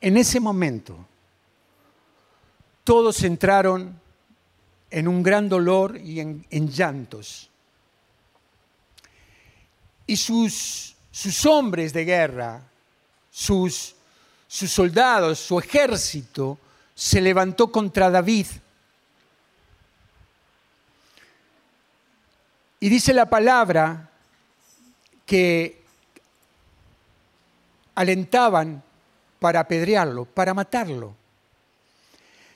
en 0.00 0.16
ese 0.16 0.40
momento, 0.40 0.96
todos 2.82 3.22
entraron 3.22 3.99
en 4.90 5.08
un 5.08 5.22
gran 5.22 5.48
dolor 5.48 5.96
y 5.98 6.20
en, 6.20 6.68
llantos 6.68 7.50
y 10.06 10.16
sus, 10.16 10.96
sus 11.12 11.46
hombres 11.46 11.92
de 11.92 12.04
guerra, 12.04 12.60
sus, 13.30 13.94
sus 14.48 14.68
soldados, 14.68 15.38
su 15.38 15.58
ejército, 15.60 16.58
se 16.96 17.20
levantó 17.20 17.70
contra 17.70 18.10
David. 18.10 18.46
Y 22.80 22.88
dice 22.88 23.14
la 23.14 23.30
palabra 23.30 24.10
que 25.24 25.80
alentaban 27.94 28.82
para 29.38 29.60
apedrearlo, 29.60 30.24
para 30.24 30.54
matarlo. 30.54 31.14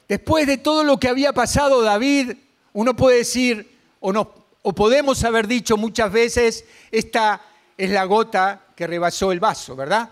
Después 0.09 0.47
de 0.47 0.59
todo 0.59 0.85
lo 0.85 0.99
que 0.99 1.09
había 1.09 1.33
pasado 1.33 1.83
David, 1.83 2.33
uno 2.73 2.95
puede 2.95 3.19
decir, 3.19 3.79
o 4.01 4.13
no, 4.13 4.33
o 4.63 4.73
podemos 4.75 5.23
haber 5.25 5.47
dicho 5.47 5.77
muchas 5.77 6.13
veces, 6.13 6.65
esta 6.91 7.41
es 7.77 7.91
la 7.91 8.05
gota 8.05 8.67
que 8.77 8.87
rebasó 8.87 9.33
el 9.33 9.41
vaso, 9.41 9.77
¿verdad? 9.77 10.11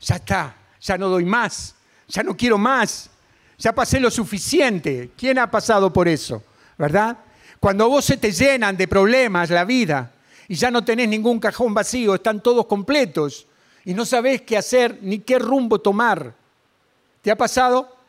Ya 0.00 0.16
está, 0.16 0.56
ya 0.80 0.98
no 0.98 1.08
doy 1.08 1.24
más, 1.24 1.74
ya 2.08 2.22
no 2.22 2.36
quiero 2.36 2.58
más, 2.58 3.10
ya 3.58 3.72
pasé 3.72 4.00
lo 4.00 4.10
suficiente. 4.10 5.12
¿Quién 5.16 5.38
ha 5.38 5.50
pasado 5.50 5.92
por 5.92 6.08
eso? 6.08 6.42
¿Verdad? 6.76 7.16
Cuando 7.60 7.88
vos 7.88 8.04
se 8.04 8.16
te 8.16 8.32
llenan 8.32 8.76
de 8.76 8.88
problemas 8.88 9.50
la 9.50 9.64
vida 9.64 10.12
y 10.48 10.54
ya 10.56 10.70
no 10.70 10.84
tenés 10.84 11.08
ningún 11.08 11.38
cajón 11.38 11.72
vacío, 11.72 12.14
están 12.14 12.42
todos 12.42 12.66
completos 12.66 13.46
y 13.84 13.94
no 13.94 14.04
sabés 14.04 14.42
qué 14.42 14.56
hacer 14.56 14.98
ni 15.00 15.20
qué 15.20 15.38
rumbo 15.38 15.80
tomar. 15.80 16.34
¿Te 17.22 17.30
ha 17.30 17.36
pasado? 17.36 18.01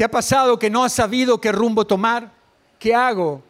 ¿Te 0.00 0.04
ha 0.04 0.10
pasado 0.10 0.58
que 0.58 0.70
no 0.70 0.82
has 0.82 0.94
sabido 0.94 1.38
qué 1.38 1.52
rumbo 1.52 1.86
tomar? 1.86 2.32
¿Qué 2.78 2.94
hago? 2.94 3.42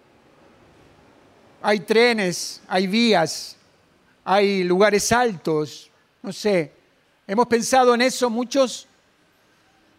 hay 1.62 1.78
trenes, 1.78 2.60
hay 2.66 2.88
vías, 2.88 3.56
hay 4.24 4.64
lugares 4.64 5.12
altos, 5.12 5.88
no 6.20 6.32
sé. 6.32 6.72
Hemos 7.24 7.46
pensado 7.46 7.94
en 7.94 8.02
eso 8.02 8.28
muchos, 8.28 8.88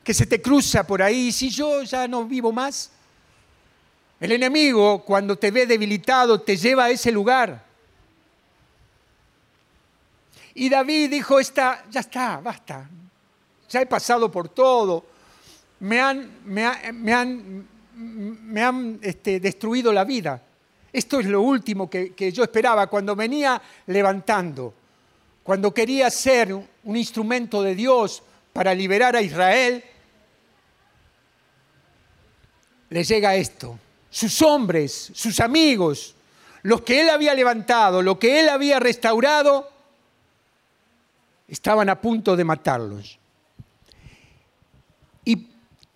que 0.04 0.14
se 0.14 0.26
te 0.26 0.42
cruza 0.42 0.86
por 0.86 1.02
ahí, 1.02 1.32
si 1.32 1.50
yo 1.50 1.84
ya 1.84 2.06
no 2.06 2.26
vivo 2.26 2.52
más, 2.52 2.92
el 4.20 4.34
enemigo 4.34 5.06
cuando 5.06 5.38
te 5.38 5.52
ve 5.52 5.66
debilitado 5.66 6.42
te 6.42 6.58
lleva 6.58 6.84
a 6.84 6.90
ese 6.90 7.14
lugar. 7.14 7.64
Y 10.54 10.68
David 10.68 11.12
dijo, 11.12 11.40
está, 11.40 11.86
ya 11.90 12.02
está, 12.02 12.42
basta, 12.42 12.90
ya 13.70 13.80
he 13.80 13.86
pasado 13.86 14.30
por 14.30 14.50
todo, 14.50 15.11
me 15.82 16.00
han, 16.00 16.32
me, 16.46 16.66
han, 17.14 17.68
me 17.96 18.64
han 18.64 19.00
este, 19.02 19.40
destruido 19.40 19.94
la 19.94 20.04
vida 20.04 20.42
esto 20.94 21.20
es 21.20 21.26
lo 21.26 21.42
último 21.42 21.90
que, 21.90 22.32
yo 22.34 22.44
esperaba 22.44 22.88
cuando 22.88 23.16
venía 23.16 23.62
levantando, 23.88 24.74
cuando 25.44 25.74
quería 25.74 26.10
ser 26.10 26.54
un 26.54 26.98
instrumento 26.98 27.64
de 27.64 27.76
Dios 27.76 28.22
para 28.52 28.76
liberar 28.76 29.16
a 29.16 29.22
Israel. 29.22 29.84
Le 32.90 33.04
llega 33.04 33.36
esto. 33.36 33.80
Sus 34.10 34.42
hombres, 34.42 35.12
sus 35.14 35.40
amigos, 35.40 36.14
los 36.64 36.82
que 36.82 37.00
él 37.00 37.10
había 37.10 37.34
levantado, 37.34 38.02
lo 38.02 38.20
que 38.20 38.42
él 38.42 38.50
había 38.50 38.78
restaurado, 38.78 39.70
estaban 41.48 41.90
a 41.90 42.02
punto 42.02 42.36
de 42.36 42.44
matarlos. 42.44 43.18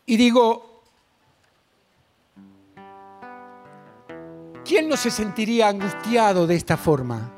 Y, 0.06 0.18
digo, 0.18 0.84
¿quién 4.64 4.88
no 4.88 4.96
se 4.96 5.10
sentiría 5.10 5.70
angustiado 5.70 6.46
de 6.46 6.56
esta 6.56 6.78
forma? 6.78 7.32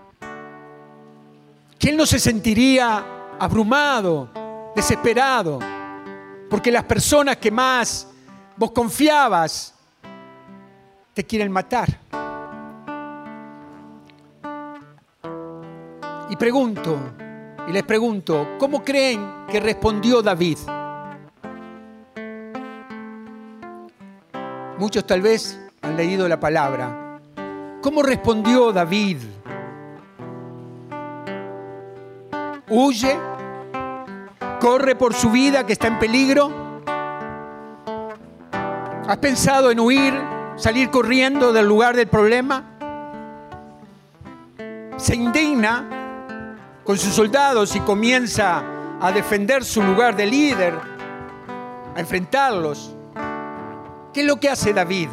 ¿Quién 1.79 1.95
no 1.95 2.05
se 2.05 2.19
sentiría 2.19 3.37
abrumado, 3.39 4.71
desesperado? 4.75 5.59
Porque 6.49 6.71
las 6.71 6.83
personas 6.83 7.37
que 7.37 7.51
más 7.51 8.07
vos 8.57 8.71
confiabas 8.71 9.73
te 11.13 11.23
quieren 11.23 11.51
matar. 11.51 11.87
Y 16.29 16.35
pregunto, 16.35 16.99
y 17.67 17.71
les 17.71 17.83
pregunto, 17.83 18.55
¿cómo 18.59 18.83
creen 18.83 19.45
que 19.49 19.61
respondió 19.61 20.21
David? 20.21 20.57
Muchos 24.77 25.05
tal 25.05 25.21
vez 25.21 25.59
han 25.81 25.97
leído 25.97 26.27
la 26.27 26.39
palabra, 26.39 27.07
¿Cómo 27.81 28.01
respondió 28.01 28.73
David? 28.73 29.17
¿Huye? 32.69 33.17
¿Corre 34.59 34.95
por 34.95 35.13
su 35.13 35.29
vida 35.31 35.65
que 35.65 35.73
está 35.73 35.87
en 35.87 35.97
peligro? 35.97 36.81
¿Has 39.07 39.17
pensado 39.19 39.71
en 39.71 39.79
huir, 39.79 40.13
salir 40.57 40.89
corriendo 40.89 41.53
del 41.53 41.65
lugar 41.65 41.95
del 41.95 42.07
problema? 42.07 42.65
Se 44.97 45.15
indigna 45.15 46.57
con 46.83 46.97
sus 46.97 47.13
soldados 47.13 47.73
y 47.75 47.79
comienza 47.79 48.63
a 48.99 49.11
defender 49.13 49.63
su 49.63 49.81
lugar 49.81 50.15
de 50.15 50.25
líder, 50.25 50.73
a 51.95 51.99
enfrentarlos. 51.99 52.96
¿Qué 54.17 54.21
es 54.21 54.27
lo 54.27 54.39
que 54.39 54.49
hace 54.49 54.73
David? 54.73 55.09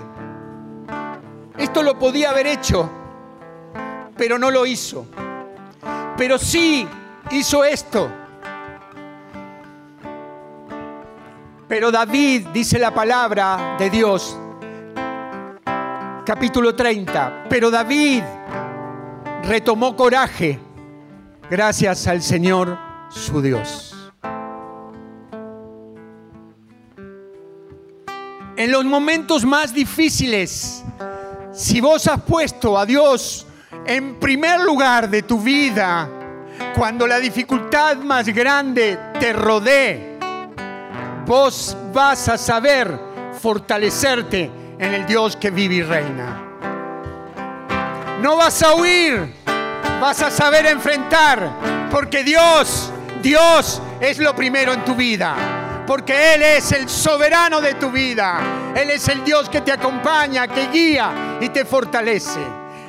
Esto 1.58 1.82
lo 1.82 1.98
podía 1.98 2.30
haber 2.30 2.46
hecho, 2.46 2.90
pero 4.16 4.38
no 4.38 4.50
lo 4.50 4.64
hizo. 4.64 5.06
Pero 6.16 6.38
sí 6.38 6.88
hizo 7.30 7.64
esto. 7.64 8.10
Pero 11.68 11.92
David, 11.92 12.46
dice 12.54 12.79
la 12.79 12.94
palabra 12.94 13.76
de 13.79 13.90
Dios, 13.90 14.38
capítulo 16.24 16.74
30, 16.74 17.44
pero 17.50 17.70
David 17.70 18.22
retomó 19.42 19.94
coraje 19.94 20.58
gracias 21.50 22.06
al 22.06 22.22
Señor 22.22 22.79
su 23.10 23.42
Dios. 23.42 23.93
En 28.57 28.71
los 28.71 28.85
momentos 28.85 29.44
más 29.44 29.75
difíciles, 29.75 30.85
si 31.52 31.81
vos 31.81 32.07
has 32.07 32.21
puesto 32.21 32.79
a 32.79 32.87
Dios 32.87 33.48
en 33.85 34.15
primer 34.21 34.61
lugar 34.61 35.11
de 35.11 35.23
tu 35.23 35.40
vida, 35.40 36.09
cuando 36.77 37.05
la 37.05 37.19
dificultad 37.19 37.96
más 37.96 38.29
grande 38.29 38.96
te 39.19 39.33
rodee, 39.33 40.19
vos 41.27 41.77
vas 41.92 42.29
a 42.29 42.38
saber 42.38 42.96
fortalecerte 43.40 44.48
en 44.79 44.94
el 44.94 45.05
Dios 45.05 45.35
que 45.35 45.50
vive 45.50 45.75
y 45.75 45.83
reina. 45.83 46.40
No 48.23 48.37
vas 48.37 48.63
a 48.63 48.77
huir, 48.77 49.35
vas 50.00 50.23
a 50.23 50.31
saber 50.31 50.67
enfrentar, 50.67 51.88
porque 51.90 52.23
Dios, 52.23 52.92
Dios 53.21 53.83
es 54.00 54.19
lo 54.19 54.33
primero 54.37 54.73
en 54.73 54.85
tu 54.85 54.94
vida 54.94 55.54
porque 55.87 56.35
Él 56.35 56.42
es 56.42 56.72
el 56.72 56.88
soberano 56.88 57.60
de 57.60 57.74
tu 57.74 57.90
vida. 57.90 58.72
Él 58.74 58.90
es 58.90 59.08
el 59.08 59.24
Dios 59.24 59.48
que 59.48 59.60
te 59.60 59.72
acompaña, 59.72 60.48
que 60.48 60.68
guía 60.68 61.38
y 61.40 61.48
te 61.50 61.64
fortalece. 61.64 62.40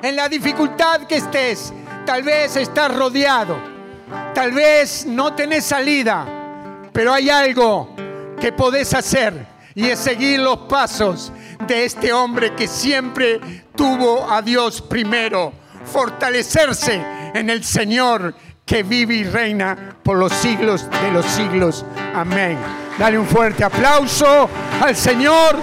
En 0.01 0.15
la 0.15 0.29
dificultad 0.29 1.01
que 1.01 1.17
estés, 1.17 1.73
tal 2.05 2.23
vez 2.23 2.55
estás 2.55 2.95
rodeado, 2.95 3.57
tal 4.33 4.51
vez 4.51 5.05
no 5.05 5.33
tenés 5.33 5.65
salida, 5.65 6.25
pero 6.91 7.13
hay 7.13 7.29
algo 7.29 7.95
que 8.39 8.51
podés 8.51 8.93
hacer 8.93 9.47
y 9.73 9.89
es 9.89 9.99
seguir 9.99 10.39
los 10.39 10.59
pasos 10.59 11.31
de 11.67 11.85
este 11.85 12.13
hombre 12.13 12.53
que 12.55 12.67
siempre 12.67 13.39
tuvo 13.75 14.29
a 14.29 14.41
Dios 14.41 14.81
primero, 14.81 15.53
fortalecerse 15.91 17.03
en 17.33 17.49
el 17.49 17.63
Señor 17.63 18.33
que 18.65 18.81
vive 18.81 19.15
y 19.15 19.23
reina 19.23 19.95
por 20.01 20.17
los 20.17 20.33
siglos 20.33 20.89
de 20.89 21.11
los 21.11 21.25
siglos. 21.25 21.85
Amén. 22.15 22.57
Dale 22.97 23.19
un 23.19 23.27
fuerte 23.27 23.63
aplauso 23.63 24.49
al 24.81 24.95
Señor. 24.95 25.55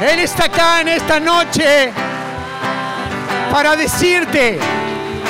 Él 0.00 0.20
está 0.20 0.46
acá 0.46 0.80
en 0.80 0.88
esta 0.88 1.20
noche 1.20 1.92
para 3.52 3.76
decirte 3.76 4.58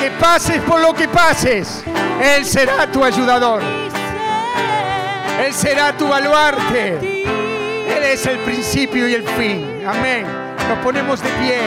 que 0.00 0.10
pases 0.12 0.62
por 0.62 0.80
lo 0.80 0.94
que 0.94 1.08
pases. 1.08 1.82
Él 2.22 2.44
será 2.44 2.90
tu 2.90 3.04
ayudador. 3.04 3.62
Él 5.44 5.52
será 5.52 5.92
tu 5.96 6.06
baluarte. 6.06 7.24
Él 7.96 8.02
es 8.04 8.24
el 8.26 8.38
principio 8.38 9.08
y 9.08 9.14
el 9.14 9.24
fin. 9.30 9.82
Amén. 9.86 10.24
Nos 10.68 10.78
ponemos 10.78 11.20
de 11.20 11.30
pie 11.30 11.58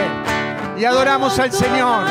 y 0.77 0.85
adoramos 0.85 1.37
al 1.39 1.51
Señor. 1.51 2.05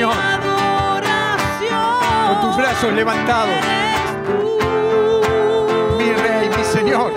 Señor. 0.00 0.16
Con 2.28 2.40
tus 2.40 2.56
brazos 2.56 2.90
levantados. 2.94 3.54
Mi 5.98 6.12
Rey, 6.14 6.48
mi 6.48 6.64
Señor. 6.64 7.12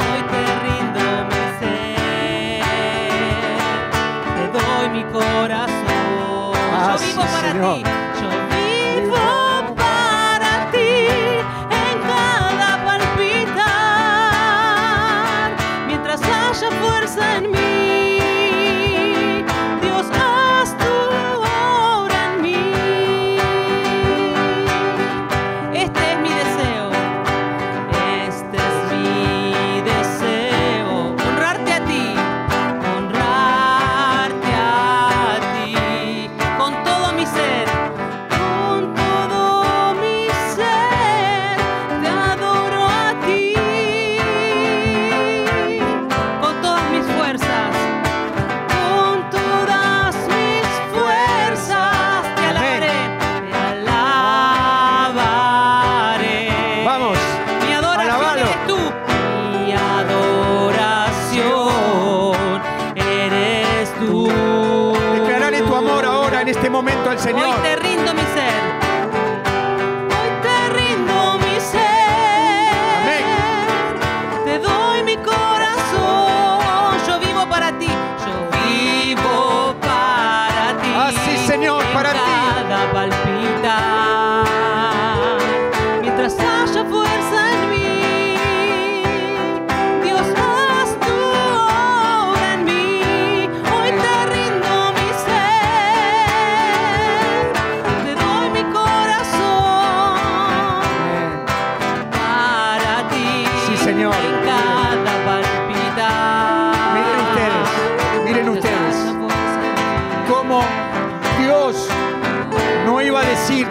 Hoy 0.00 0.22
te 0.30 0.40
rindo 0.64 1.04
mi 1.28 1.42
ser, 1.60 2.64
te 4.34 4.44
doy 4.58 4.86
mi 4.94 5.04
corazón. 5.12 6.54
Ah, 6.72 6.96
yo 6.98 7.06
vivo 7.06 7.22
sí, 7.22 7.28
para 7.30 7.52
Señor. 7.52 7.74
ti, 7.74 7.82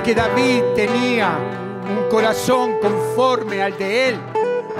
que 0.09 0.15
David 0.15 0.63
tenía 0.75 1.37
un 1.87 2.09
corazón 2.09 2.79
conforme 2.81 3.61
al 3.61 3.77
de 3.77 4.09
él 4.09 4.19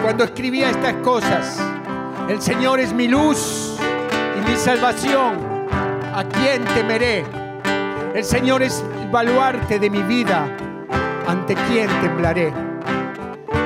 cuando 0.01 0.23
escribía 0.23 0.71
estas 0.71 0.93
cosas. 1.03 1.63
El 2.27 2.41
Señor 2.41 2.79
es 2.79 2.91
mi 2.93 3.07
luz 3.07 3.77
y 4.35 4.49
mi 4.49 4.57
salvación. 4.57 5.37
¿A 6.15 6.23
quién 6.23 6.65
temeré? 6.73 7.23
El 8.15 8.23
Señor 8.23 8.63
es 8.63 8.83
el 8.99 9.09
baluarte 9.09 9.77
de 9.77 9.91
mi 9.91 10.01
vida. 10.01 10.47
¿Ante 11.27 11.53
quién 11.53 11.87
temblaré? 12.01 12.51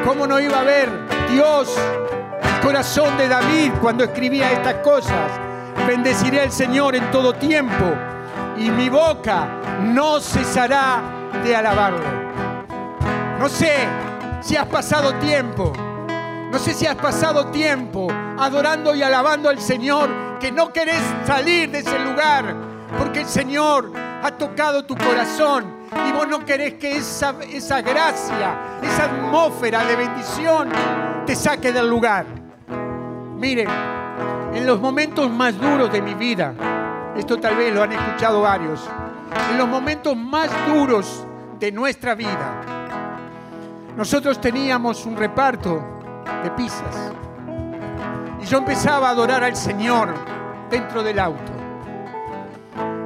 ¿Cómo 0.05 0.27
no 0.27 0.41
iba 0.41 0.59
a 0.59 0.63
ver 0.63 0.89
Dios 1.31 1.77
el 2.43 2.59
corazón 2.61 3.17
de 3.17 3.29
David 3.29 3.71
cuando 3.79 4.03
escribía 4.03 4.51
estas 4.51 4.75
cosas? 4.83 5.31
Bendeciré 5.87 6.41
al 6.41 6.51
Señor 6.51 6.93
en 6.93 7.09
todo 7.09 7.31
tiempo 7.31 7.85
y 8.57 8.69
mi 8.69 8.89
boca 8.89 9.47
no 9.81 10.19
cesará 10.19 11.12
de 11.43 11.55
alabarlo. 11.55 12.03
No 13.39 13.49
sé 13.49 13.87
si 14.41 14.55
has 14.55 14.67
pasado 14.67 15.13
tiempo, 15.15 15.73
no 16.51 16.59
sé 16.59 16.73
si 16.73 16.85
has 16.85 16.95
pasado 16.95 17.47
tiempo 17.47 18.07
adorando 18.37 18.93
y 18.93 19.01
alabando 19.01 19.49
al 19.49 19.59
Señor, 19.59 20.09
que 20.39 20.51
no 20.51 20.71
querés 20.71 21.01
salir 21.25 21.71
de 21.71 21.79
ese 21.79 21.99
lugar, 21.99 22.55
porque 22.97 23.21
el 23.21 23.27
Señor 23.27 23.91
ha 23.95 24.31
tocado 24.31 24.85
tu 24.85 24.95
corazón 24.95 25.65
y 26.07 26.11
vos 26.11 26.27
no 26.27 26.45
querés 26.45 26.75
que 26.75 26.97
esa, 26.97 27.35
esa 27.49 27.81
gracia, 27.81 28.79
esa 28.81 29.05
atmósfera 29.05 29.83
de 29.85 29.95
bendición 29.95 30.69
te 31.25 31.35
saque 31.35 31.71
del 31.71 31.89
lugar. 31.89 32.25
Miren, 33.37 33.67
en 34.53 34.65
los 34.65 34.79
momentos 34.79 35.29
más 35.29 35.59
duros 35.59 35.91
de 35.91 36.01
mi 36.01 36.13
vida, 36.13 36.53
esto 37.15 37.37
tal 37.37 37.55
vez 37.55 37.73
lo 37.73 37.83
han 37.83 37.91
escuchado 37.91 38.41
varios, 38.41 38.89
en 39.51 39.57
los 39.57 39.67
momentos 39.67 40.15
más 40.15 40.49
duros 40.67 41.25
de 41.59 41.71
nuestra 41.71 42.15
vida, 42.15 42.61
nosotros 43.95 44.41
teníamos 44.41 45.05
un 45.05 45.15
reparto 45.15 45.83
de 46.43 46.51
pizzas. 46.51 47.11
Y 48.41 48.45
yo 48.45 48.57
empezaba 48.57 49.09
a 49.09 49.11
adorar 49.11 49.43
al 49.43 49.55
Señor 49.55 50.13
dentro 50.69 51.03
del 51.03 51.19
auto. 51.19 51.51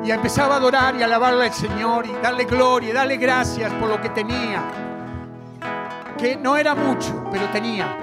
Y 0.04 0.12
empezaba 0.12 0.56
a 0.56 0.58
adorar 0.58 0.96
y 0.96 1.04
alabarle 1.04 1.46
al 1.46 1.54
Señor 1.54 2.06
y 2.06 2.14
darle 2.24 2.46
gloria 2.46 2.90
y 2.90 2.94
darle 2.94 3.18
gracias 3.18 3.72
por 3.74 3.90
lo 3.90 4.00
que 4.00 4.10
tenía. 4.10 4.64
Que 6.18 6.38
no 6.38 6.56
era 6.56 6.74
mucho, 6.74 7.26
pero 7.32 7.46
tenía. 7.50 7.98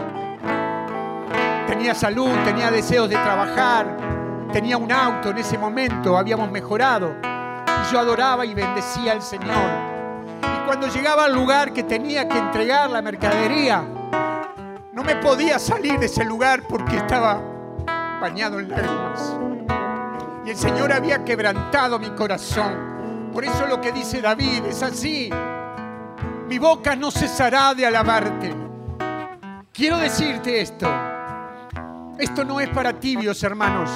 Tenía 1.67 1.95
salud, 1.95 2.31
tenía 2.45 2.71
deseos 2.71 3.09
de 3.09 3.17
trabajar, 3.17 3.97
tenía 4.53 4.77
un 4.77 4.93
auto 4.93 5.31
en 5.31 5.39
ese 5.39 5.57
momento, 5.57 6.17
habíamos 6.17 6.51
mejorado. 6.51 7.34
Yo 7.91 7.99
adoraba 8.01 8.45
y 8.47 8.55
bendecía 8.55 9.13
al 9.13 9.23
Señor. 9.23 9.55
Y 10.43 10.67
cuando 10.67 10.89
llegaba 10.89 11.27
al 11.27 11.35
lugar 11.35 11.73
que 11.73 11.83
tenía 11.83 12.29
que 12.29 12.39
entregar 12.39 12.91
la 12.91 13.03
mercadería, 13.03 13.85
no 14.93 15.03
me 15.05 15.17
podía 15.17 15.59
salir 15.59 15.99
de 15.99 16.07
ese 16.07 16.25
lugar 16.25 16.63
porque 16.69 16.97
estaba 16.97 17.41
bañado 18.21 18.59
en 18.59 18.71
lágrimas. 18.71 19.37
Y 20.47 20.51
el 20.51 20.57
Señor 20.57 20.93
había 20.93 21.25
quebrantado 21.25 21.99
mi 21.99 22.11
corazón. 22.11 23.31
Por 23.33 23.45
eso 23.45 23.67
lo 23.67 23.81
que 23.81 23.93
dice 23.93 24.21
David 24.21 24.65
es 24.67 24.83
así. 24.83 25.31
Mi 26.49 26.59
boca 26.59 26.95
no 26.95 27.11
cesará 27.11 27.75
de 27.75 27.87
alabarte. 27.87 28.55
Quiero 29.73 29.99
decirte 29.99 30.61
esto. 30.61 30.89
Esto 32.19 32.45
no 32.45 32.61
es 32.61 32.69
para 32.69 32.93
tibios, 32.93 33.43
hermanos. 33.43 33.91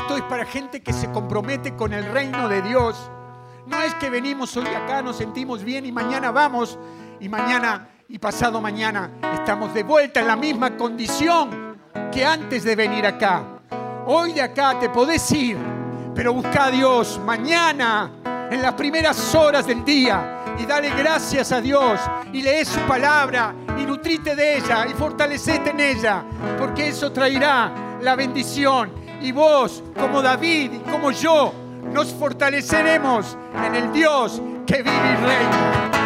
Esto 0.00 0.16
es 0.16 0.22
para 0.22 0.46
gente 0.46 0.80
que 0.80 0.92
se 0.92 1.10
compromete 1.10 1.74
con 1.74 1.92
el 1.92 2.04
reino 2.04 2.48
de 2.48 2.62
Dios. 2.62 3.10
No 3.66 3.82
es 3.82 3.92
que 3.96 4.08
venimos 4.08 4.56
hoy 4.56 4.68
acá, 4.68 5.02
nos 5.02 5.16
sentimos 5.16 5.64
bien 5.64 5.84
y 5.86 5.90
mañana 5.90 6.30
vamos 6.30 6.78
y 7.18 7.28
mañana 7.28 7.88
y 8.08 8.16
pasado 8.20 8.60
mañana 8.60 9.10
estamos 9.34 9.74
de 9.74 9.82
vuelta 9.82 10.20
en 10.20 10.28
la 10.28 10.36
misma 10.36 10.76
condición 10.76 11.76
que 12.12 12.24
antes 12.24 12.62
de 12.62 12.76
venir 12.76 13.04
acá. 13.06 13.42
Hoy 14.06 14.34
de 14.34 14.42
acá 14.42 14.78
te 14.78 14.88
podés 14.88 15.30
ir, 15.32 15.58
pero 16.14 16.32
busca 16.32 16.66
a 16.66 16.70
Dios 16.70 17.20
mañana 17.26 18.12
en 18.52 18.62
las 18.62 18.74
primeras 18.74 19.34
horas 19.34 19.66
del 19.66 19.84
día 19.84 20.54
y 20.60 20.64
dale 20.64 20.90
gracias 20.90 21.50
a 21.50 21.60
Dios 21.60 22.00
y 22.32 22.40
lee 22.40 22.64
su 22.64 22.78
palabra 22.82 23.52
y 23.76 23.84
nutrite 23.84 24.36
de 24.36 24.58
ella 24.58 24.86
y 24.86 24.94
fortalecete 24.94 25.70
en 25.70 25.80
ella, 25.80 26.22
porque 26.56 26.88
eso 26.88 27.10
traerá 27.10 27.98
la 28.00 28.14
bendición 28.14 28.97
y 29.20 29.32
vos, 29.32 29.82
como 29.98 30.22
David 30.22 30.72
y 30.74 30.90
como 30.90 31.10
yo, 31.10 31.52
nos 31.92 32.12
fortaleceremos 32.14 33.36
en 33.64 33.74
el 33.74 33.92
Dios 33.92 34.40
que 34.66 34.82
vive 34.82 35.12
y 35.12 35.16
reina. 35.24 35.97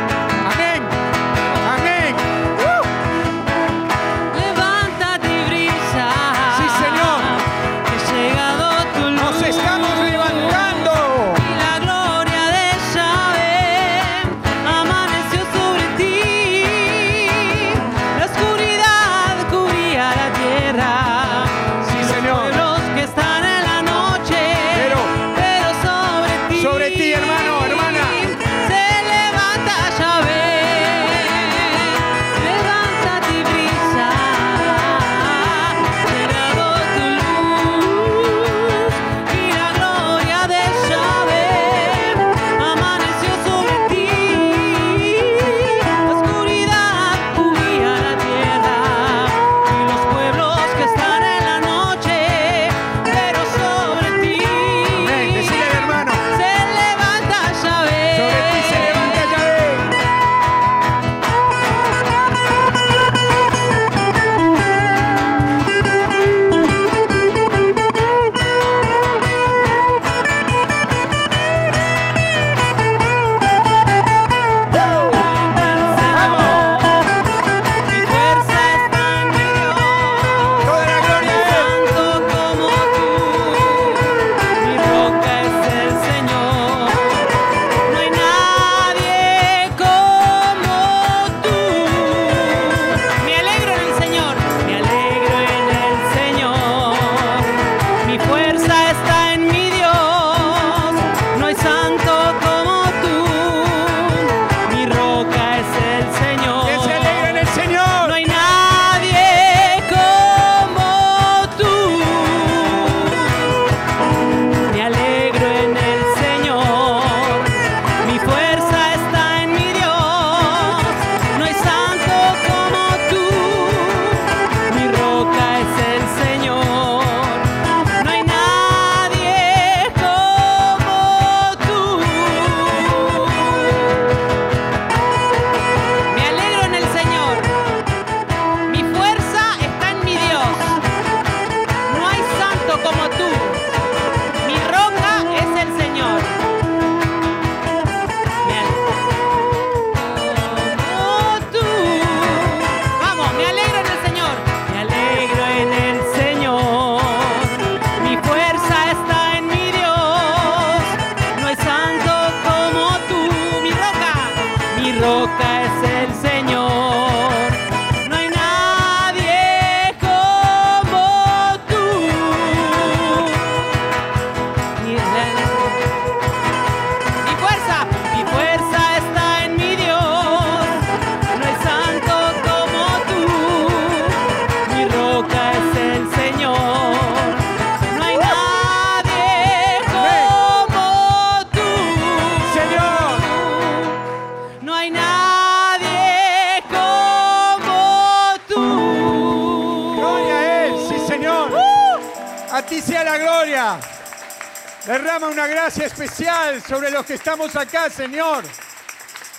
Derrama 204.93 205.29
una 205.29 205.47
gracia 205.47 205.87
especial 205.87 206.61
sobre 206.61 206.91
los 206.91 207.07
que 207.07 207.15
estamos 207.15 207.57
acá, 207.57 207.89
Señor. 207.89 208.45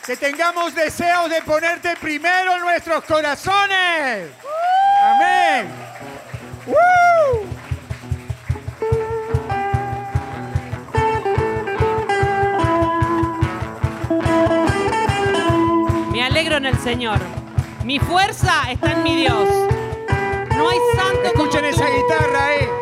Que 0.04 0.18
tengamos 0.18 0.74
deseos 0.74 1.30
de 1.30 1.44
ponerte 1.44 1.96
primero 1.98 2.56
en 2.56 2.62
nuestros 2.62 3.04
corazones. 3.04 4.32
Amén. 5.04 5.68
¡Woo! 6.66 7.46
Me 16.12 16.24
alegro 16.24 16.58
en 16.58 16.66
el 16.66 16.80
Señor. 16.80 17.20
Mi 17.84 18.00
fuerza 18.00 18.72
está 18.72 18.94
en 18.94 19.04
mi 19.04 19.18
Dios. 19.18 19.48
No 20.56 20.70
hay 20.72 20.80
santo. 20.96 21.26
Escuchen 21.26 21.62
como 21.62 21.76
tú. 21.76 21.84
esa 21.84 21.90
guitarra. 21.90 22.56
Eh. 22.56 22.73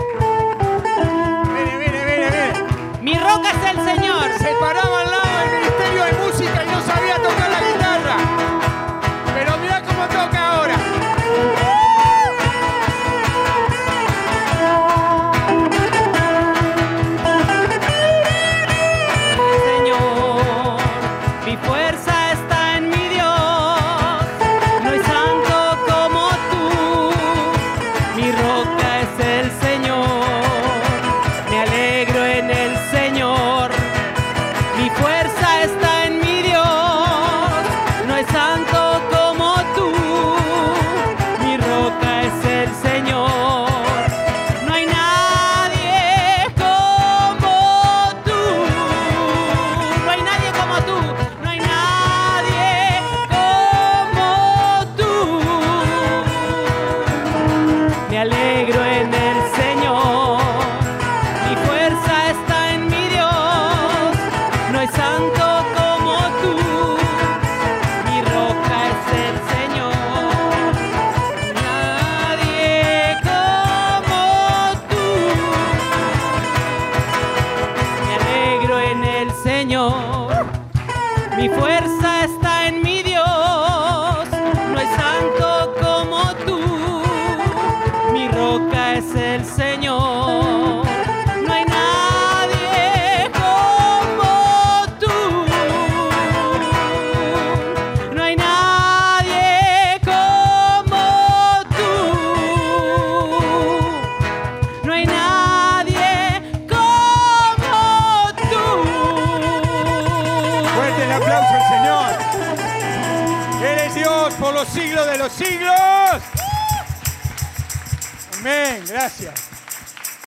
Mi 3.12 3.18
roca 3.18 3.50
es 3.50 3.76
el 3.76 3.84
Señor. 3.84 4.32
Se 4.40 4.56
paraban 4.62 5.21